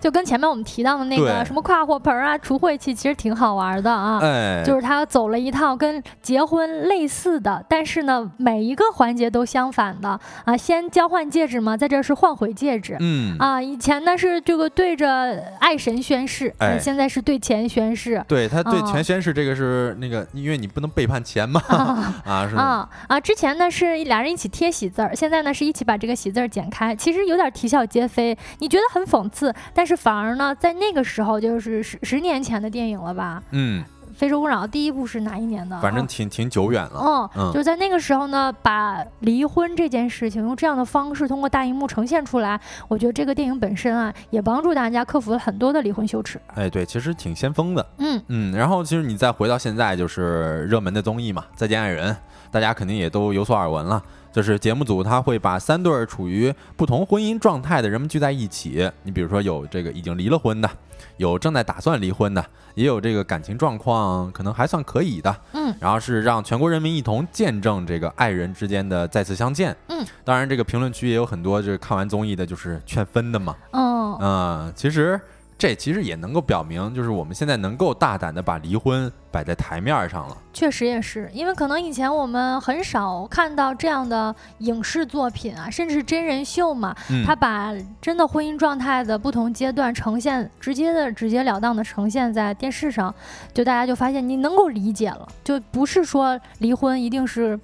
[0.00, 4.18] 就跟前面我们提到的那个什么跨火盆啊、除晦气，其实挺好玩的啊。
[4.22, 10.56] 哎，就是他走了一套跟结婚类似的，但是呢，每一个环节都相反的啊。
[10.56, 12.96] 先交换戒指嘛，在这是换回戒指。
[12.98, 18.24] 嗯啊，以前呢是这个对着爱神宣誓，哎，现在是对钱宣誓。
[18.26, 21.60] 对他对钱宣誓，这个是那个，因为你不能背叛钱嘛。
[22.24, 29.89] 啊 是啊啊，之前呢是俩人一起贴喜字儿，现在呢是一起把这个喜字儿剪开，其实有点啼笑皆非，你觉得很讽刺，但是。
[29.90, 33.42] 是反而呢，在那个时候，就是十十年前的电影了吧？
[33.50, 33.82] 嗯，
[34.14, 35.80] 《非诚勿扰》第一部是哪一年的？
[35.80, 37.28] 反正挺挺久远了。
[37.36, 46.40] 嗯，就在那个时候呢，把离婚这件事情用这样的方式通过大荧幕呈现出来，我觉得这个电影本身啊，也帮助大家克服了很多的离婚羞耻。
[46.54, 47.84] 哎，对，其实挺先锋的。
[47.98, 52.12] 嗯嗯，然后其实你再回到现在，就是热门的综艺嘛，《再见爱人》，
[52.52, 54.00] 大家肯定也都有所耳闻了。
[54.32, 60.70] 就是节目组他会把三对处于不同婚姻状态的人们聚在一起，你比如说有这个已经离了婚的，
[61.16, 75.20] 有正在打算离婚的，也有这个感情状况可能还算可以的，嗯，然后是让全国人民一同见证这个爱人之间的再次相见，嗯，当然这个评论区也有很多就是看完综艺的就是劝分的嘛，嗯，嗯，其实。
[75.60, 80.34] 这其实也能够表明，就是我们现在能够大胆的把离婚摆在台面上了。
[80.54, 86.96] 确实也是，因为可能以前我们很少看到这样的影视作品啊，甚至真人秀嘛，
[87.26, 93.14] 他把真的婚姻状态的不同阶段呈现，直接的、直截了当的呈现在电视上，
[93.52, 97.60] 就大家就发现你能够理解了，就不是说离婚一定是。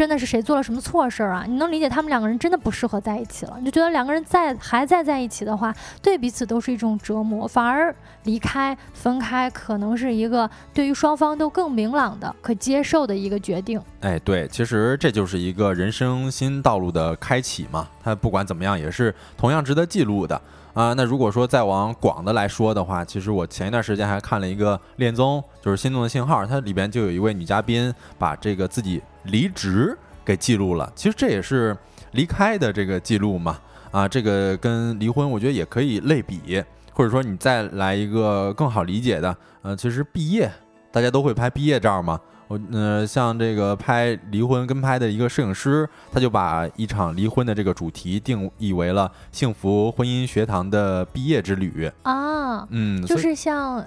[0.00, 1.44] 真的是谁做了什么错事儿啊？
[1.46, 3.56] 你能理解他们两个人真的不适合在一起了？
[3.58, 7.94] 你就觉得两个人在还在在一起的话，对彼此都是一种折磨，反而
[8.24, 13.78] 离开分开可能是一个对于双方都更明朗的、可接受的一个决定。
[14.00, 17.86] 哎，对，其实这就是一个人生新道路的开启嘛。
[18.02, 20.40] 它不管怎么样，也是同样值得记录的
[20.72, 20.94] 啊。
[20.94, 29.02] 那如果说再往广的来说的话，其实我前一段时间还看了一个恋综，就是《心动的信号》，它里边就有一位女嘉宾把这个自己。
[29.24, 31.76] 离职给记录了，其实这也是
[32.12, 33.58] 离开的这个记录嘛，
[33.90, 36.62] 啊，这个跟离婚我觉得也可以类比，
[36.92, 40.50] 或者说你再来一个更好理解的，呃，其实毕业
[40.90, 51.90] 大家都会拍毕业照嘛，我呃像这个拍离婚跟拍的一个摄影师，他就把一场离婚的这个主题定义为了幸福婚姻学堂的毕业之旅。
[52.02, 53.84] 啊，嗯，就是像。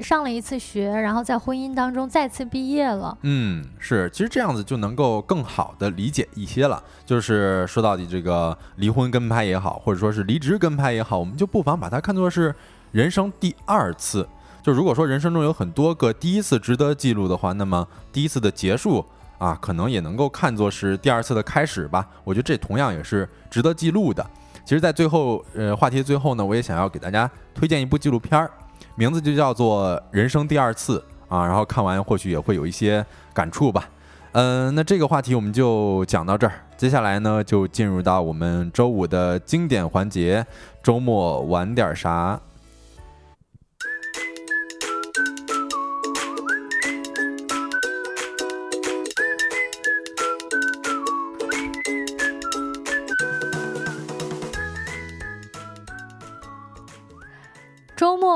[0.00, 3.16] 上了一次学，然后在婚姻当中再次毕业了。
[3.22, 6.82] 嗯，是，其实这样子就能够更好的理解一些了。
[7.06, 12.54] 就是说到底，这个离婚跟拍也好，或者说是离职跟拍也好，我们就不妨把它看作是
[12.90, 14.26] 人生第二次。
[14.62, 19.04] 就如果说人生中有很多个第一次值得记录的话，那么第一次的结束
[19.38, 22.08] 啊，可能也能够看作是第二次的开始吧。
[22.24, 24.24] 我觉得这同样也是值得记录的。
[24.64, 28.50] 其实，在最后，呃，话题最后呢，我也想要给大家推荐一部纪录片儿。
[28.96, 31.02] 名字就叫做《人生第二次》
[31.34, 33.88] 啊，然后看完或许也会有一些感触吧。
[34.32, 40.44] 嗯，那这个话题我们就讲到这儿，接下来呢就进入到我们周五的经典环节——
[40.82, 42.40] 周末玩点啥。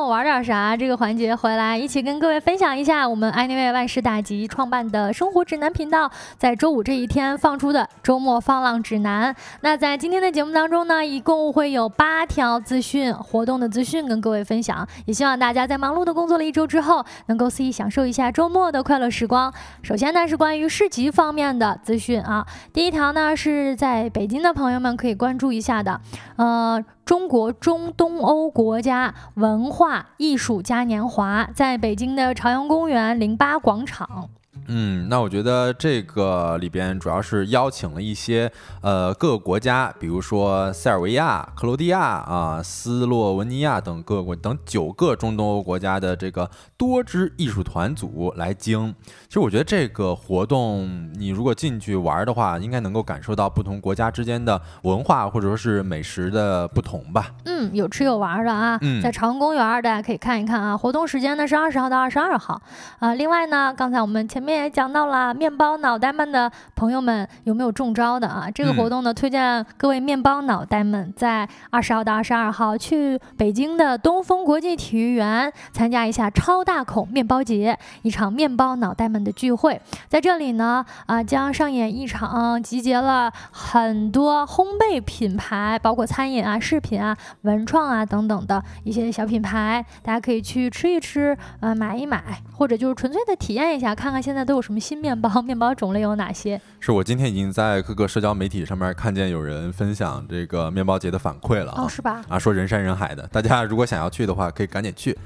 [0.08, 0.76] 玩点啥？
[0.76, 9.36] 这个环节回来，一起跟各位分享一下我们 Anyway 万事大吉创办的生活指南频道，在周五这一天放出的周末放浪指南。
[9.60, 19.52] 那在今天的节目当中呢，一共会有八条资讯活动的资讯跟各位分享，也希望大家在忙碌的工作了一周之后，能够肆意享受一下周末的快乐时光。
[19.82, 26.00] 首先呢，是关于市集方面的资讯啊，第一条呢是在北京的朋友们可以关注一下的，
[26.36, 26.82] 呃。
[27.08, 34.28] 中国中东欧国家文化艺术嘉年华在北京的朝阳公园零八广场。
[34.66, 38.50] 嗯，那我觉得这个里边主要是邀请了一些
[38.82, 48.94] 呃各个国家，比如说塞尔维亚、克罗地亚啊、斯洛文尼亚等各国等九个中东欧国家的这个多支艺术团组来京。
[49.28, 57.30] 其实我觉得这个活动，你如果进去玩的话，应该能够感受到不同国家之间的文化或者说是美食的不同吧。
[57.44, 60.76] 嗯，有吃有玩的啊，在朝阳公园大家可以看一看啊。
[60.76, 62.60] 活动时间呢是二十号到二十二号
[62.98, 63.14] 啊。
[63.14, 64.47] 另外呢，刚才我们前面。
[64.52, 68.50] 也讲到了面包脑袋们的朋友们有没有中招的啊？
[68.50, 79.80] 这个活动呢，推荐各位面包脑袋们在二十号到二十二号去北京的东风国际体育园参加一下超大孔面包节，一场面包脑袋们的聚会。
[80.08, 92.22] 在这里呢，啊，将上演一场集结了很多烘焙品牌，包括餐饮啊、饰品啊、文创啊等等的一些小品牌，大家可以去吃一吃，呃，买一买，
[92.56, 94.37] 或者就是纯粹的体验一下，看看现在。
[94.44, 95.42] 都有什么新面包？
[95.42, 96.60] 面包种类有哪些？
[96.80, 102.22] 是我今天已经在各个社交媒体上面看见有人分享这个面包节的反馈了啊，是吧？
[102.28, 105.16] 啊，说人山人海的，大家如果想要去的话，可以赶紧去。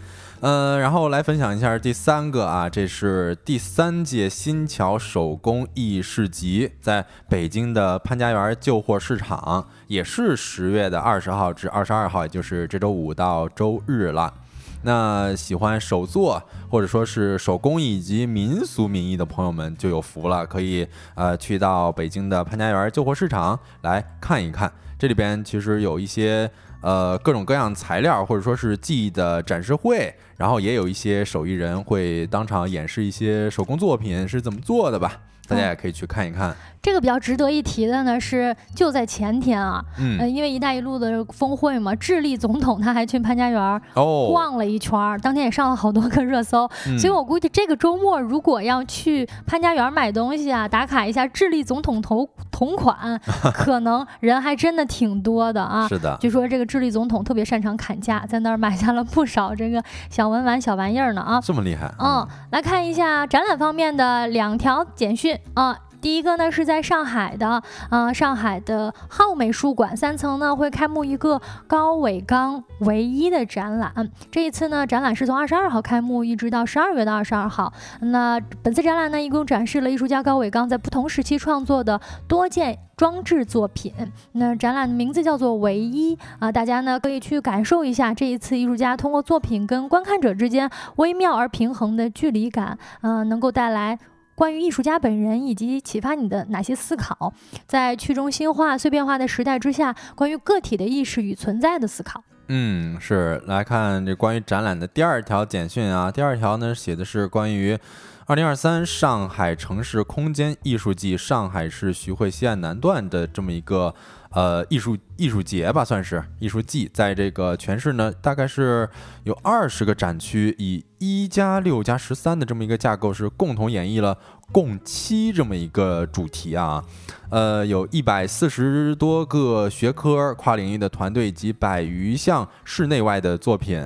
[0.40, 14.34] 嗯，然后来分享一下第三个啊，这是第三届新桥手工艺市集，在北京的潘家园旧货市场，也是十月的二十号至二十二号，也就是这周五到周日了。
[14.82, 24.72] 那喜欢手作或者说是手工艺以及民俗民艺的朋友们就有福了，可以呃去到北京的潘家园旧货市场来看一看。
[24.98, 26.48] 这里边其实有一些
[26.80, 35.20] 呃各种各样材料或者说是技艺的展示会，然后也有一些手艺人会当场演示一些手工作品是怎么做的吧。
[35.48, 36.56] 大家也可以去看一看。
[36.82, 46.68] 这个比较值得一提的呢是，就在前天啊，嗯，因为“一带一路”的峰会嘛，智利总统他还去潘家园哦逛了一圈儿，当天也上了好多个热搜。
[46.98, 53.16] 所以我估计这个周末如果要去潘家园买东西啊，打卡一下智利总统同同款，
[53.54, 55.86] 可能人还真的挺多的啊。
[55.86, 59.80] 是的，据说这个智利总统特别擅长砍价，在那儿买下了不少这个
[60.10, 61.40] 小文玩、小玩意儿呢啊。
[61.40, 61.88] 这么厉害？
[62.00, 65.78] 嗯，来看一下展览方面的两条简讯啊。
[66.02, 74.10] 第一个呢是在上海的，呃，上海的浩美术馆三层呢会开幕一个高伟刚唯一的展览。
[74.30, 77.72] 这一次呢，展览是从二十二号开幕，一直到十二月的二十二号。
[78.00, 83.94] 那本次展览呢，一共展示了艺术家高伟刚在不同时期创作的多件装置作品。
[84.32, 93.96] 那展览的名字叫做“唯一”啊，大家呢可以去感受一下这一次艺术家通过作品跟观看者之间微妙而平衡的距离感，嗯，能够带来。
[94.34, 97.32] 关于艺术家本人以及启发你的哪些思考，
[97.66, 102.22] 在去中心化、碎片化的时代之下，关于个体的意识与存在的思考。
[102.48, 106.10] 嗯，是来看这关于展览的第二条简讯啊。
[106.10, 107.78] 第二条呢写的是关于
[108.26, 113.94] 二零二三上海城市空间艺术季上海市徐汇西岸南段的这么一个。
[114.32, 118.88] 呃，艺术艺术节吧，算是艺术季，在这个全市呢，大概是
[119.24, 124.16] 有二十个展区，以一加六加十三的这么一个架构，是共同演绎了
[124.50, 126.84] 共七这么一个主题啊。
[127.30, 133.80] 呃，有一百四十多个学科、跨领域的团队及百余项室内外的作品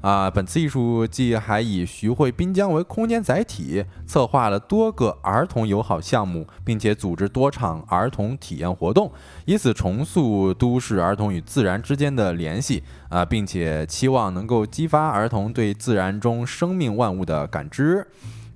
[0.00, 0.30] 啊。
[0.30, 9.12] 本次艺术季还以徐汇滨江为空间载体，策划了多个儿童友好项目，并且组织多场儿童体验活动，
[9.44, 18.04] 以此重重塑都市儿童与自然之间的联系啊，并且期望能够激发儿童对自然中生命万物的感知。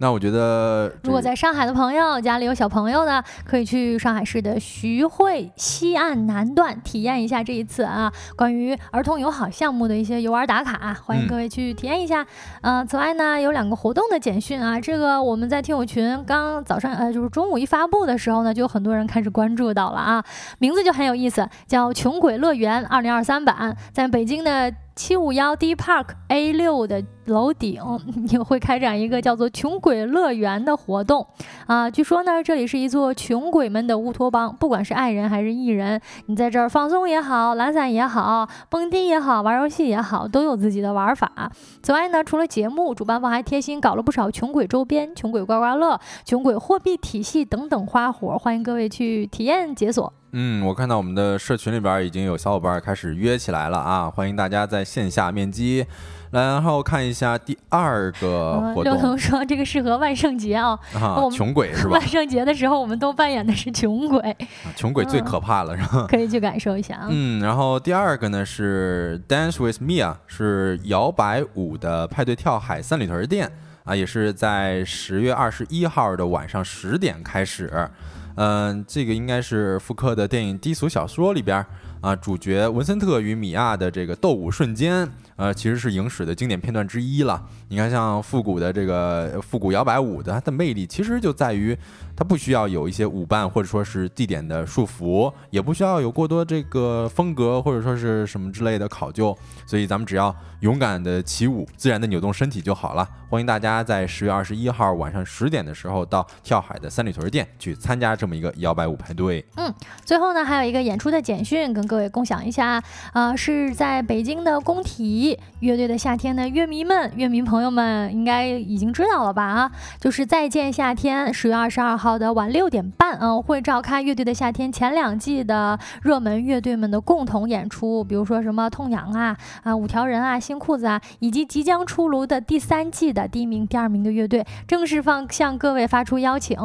[0.02, 12.26] 那我觉得，如果在上海的朋友家里有小朋友的，可以去上海市的徐汇西岸南段体验一下这一次啊关于儿童友好项目的一些游玩打卡，欢迎各位去体验一下。
[12.62, 20.24] 呃，此外呢，有两个活动的简讯啊，这个我们在听友群刚早上呃就是中午一发布的时候呢，就有很多人开始关注到了啊，
[20.58, 24.72] 名字就很有意思，叫穷鬼乐园二零二三版，在北京的。
[25.00, 27.80] 七五幺 D Park A 六的楼顶
[28.28, 31.26] 也会开展一个叫做“穷鬼乐园”的活动
[31.66, 31.90] 啊！
[31.90, 41.50] 据说呢，这里是一座穷鬼们的乌托邦，不管是爱人还是艺人，你在这儿放松也好，懒散也好，蹦迪也好，玩游戏也好，都有自己的玩法。
[41.82, 50.12] 此外呢，除了节目，主办方还贴心搞了不少穷鬼周边、穷鬼刮刮乐、穷鬼货币体系等等花活，欢迎各位去体验解锁。
[50.32, 54.08] 嗯，我看到我们的社群里边已经有小伙伴开始约起来了啊！
[54.08, 55.84] 欢迎大家在线下面基，
[56.30, 58.84] 然后看一下第二个活动。
[58.84, 61.98] 刘彤说这个适合万圣节啊，啊穷鬼是吧？
[61.98, 64.36] 万圣节的时候我们都扮演的是穷鬼，
[64.76, 66.06] 穷鬼最可怕了是吧？
[66.08, 67.08] 可以去感受一下啊。
[67.10, 73.50] 嗯，然后第二个呢是 Dance with Me 啊是摇摆舞的派对跳海三里屯店
[73.82, 77.90] 啊，也是在十月二十一号的晚上十点开始。
[78.36, 81.64] 嗯，这个应该是复刻的电影《低俗小说》里边
[82.00, 87.42] 啊，主角文森特与米娅的这个斗舞瞬间，呃，其实是影史的经典片段之一了。
[87.68, 91.76] 你看，像复古的这个复古摇摆舞的，它的魅力其实就在于。
[92.20, 103.08] 它不需要有一些舞伴或者说是地点的束缚，也不需要有过多这个风格或者说是什么之类的考究，所以咱们只要勇敢的起舞，自然的扭动身体就好了。
[103.30, 109.42] 欢迎大家在十月二十一号晚上十点的时候到跳海的三里屯店去参加这么一个摇摆舞派对。
[109.56, 109.72] 嗯，
[110.04, 112.82] 最后呢还有一个演出的简讯跟各位共享一下，
[113.14, 119.42] 啊，是在北京的工体乐队的夏天的乐迷们、乐迷朋友们应该已经知道了吧？
[119.42, 122.09] 啊，就是再见夏天，十月二十二号。
[122.10, 136.58] 好的，晚六点半，嗯，会召开乐队的夏天前两季的热门乐队们的共同演出，比如说什么痛痒啊，啊，五条人啊，新裤子啊，以及即将出炉的第三季的第一名、第二名的乐队，正式放向各位发出邀请。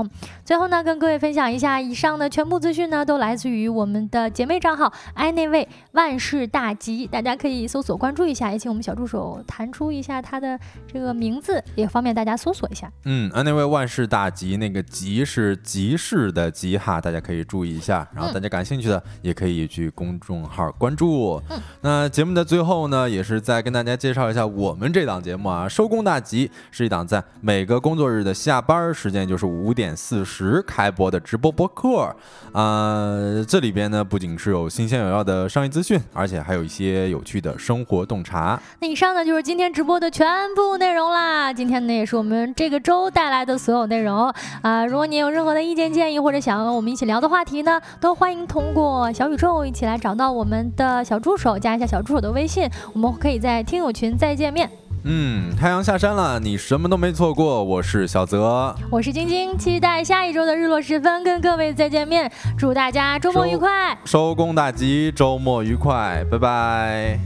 [0.43, 10.60] 最后呢，跟各位分享一下，以上的全部资讯呢，都来自于我们的姐妹账号“爱那位万事大吉”，大家可以搜索关注一下，也请我们小助手弹出一下他的
[10.91, 12.91] 这个名字，也方便大家搜索一下。
[13.04, 15.34] 嗯，爱那位万事大吉，那个吉是。
[15.36, 18.07] 是集市的集哈，大家可以注意一下。
[18.15, 21.41] 然后大家感兴趣的也可以去公众号关注。
[21.81, 32.15] 那节目的最后呢，也是再跟大家介绍一下我们这档节目啊，收工大吉是一档在每个工作日的下班时间，就是五点四十开播的直播播客
[32.53, 33.43] 啊。
[33.45, 38.57] 这里边呢，不仅是有新鲜有料的商业资讯，而且还有一些有趣的生活洞察。
[38.79, 40.25] 那以上呢就是今天直播的全
[40.55, 41.51] 部内容啦。
[41.51, 44.86] 今天呢也是我们这个周带来的所有内容啊。
[44.86, 54.70] 如果你有任何的意见建议或者想要我们一起聊的话题呢，都欢迎通过小宇宙一起来找到我们的小助手，加一下小助手的微信，我们可以在听友群再见面。
[55.07, 57.63] 嗯，太阳下山了，你什么都没错过。
[57.63, 62.32] 我是小泽，我是晶晶，期待下一周的日落时分跟各位再见面。
[62.57, 67.20] 祝大家周末愉快，收工大吉，周末愉快，拜拜，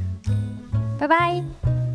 [1.00, 1.89] 拜拜。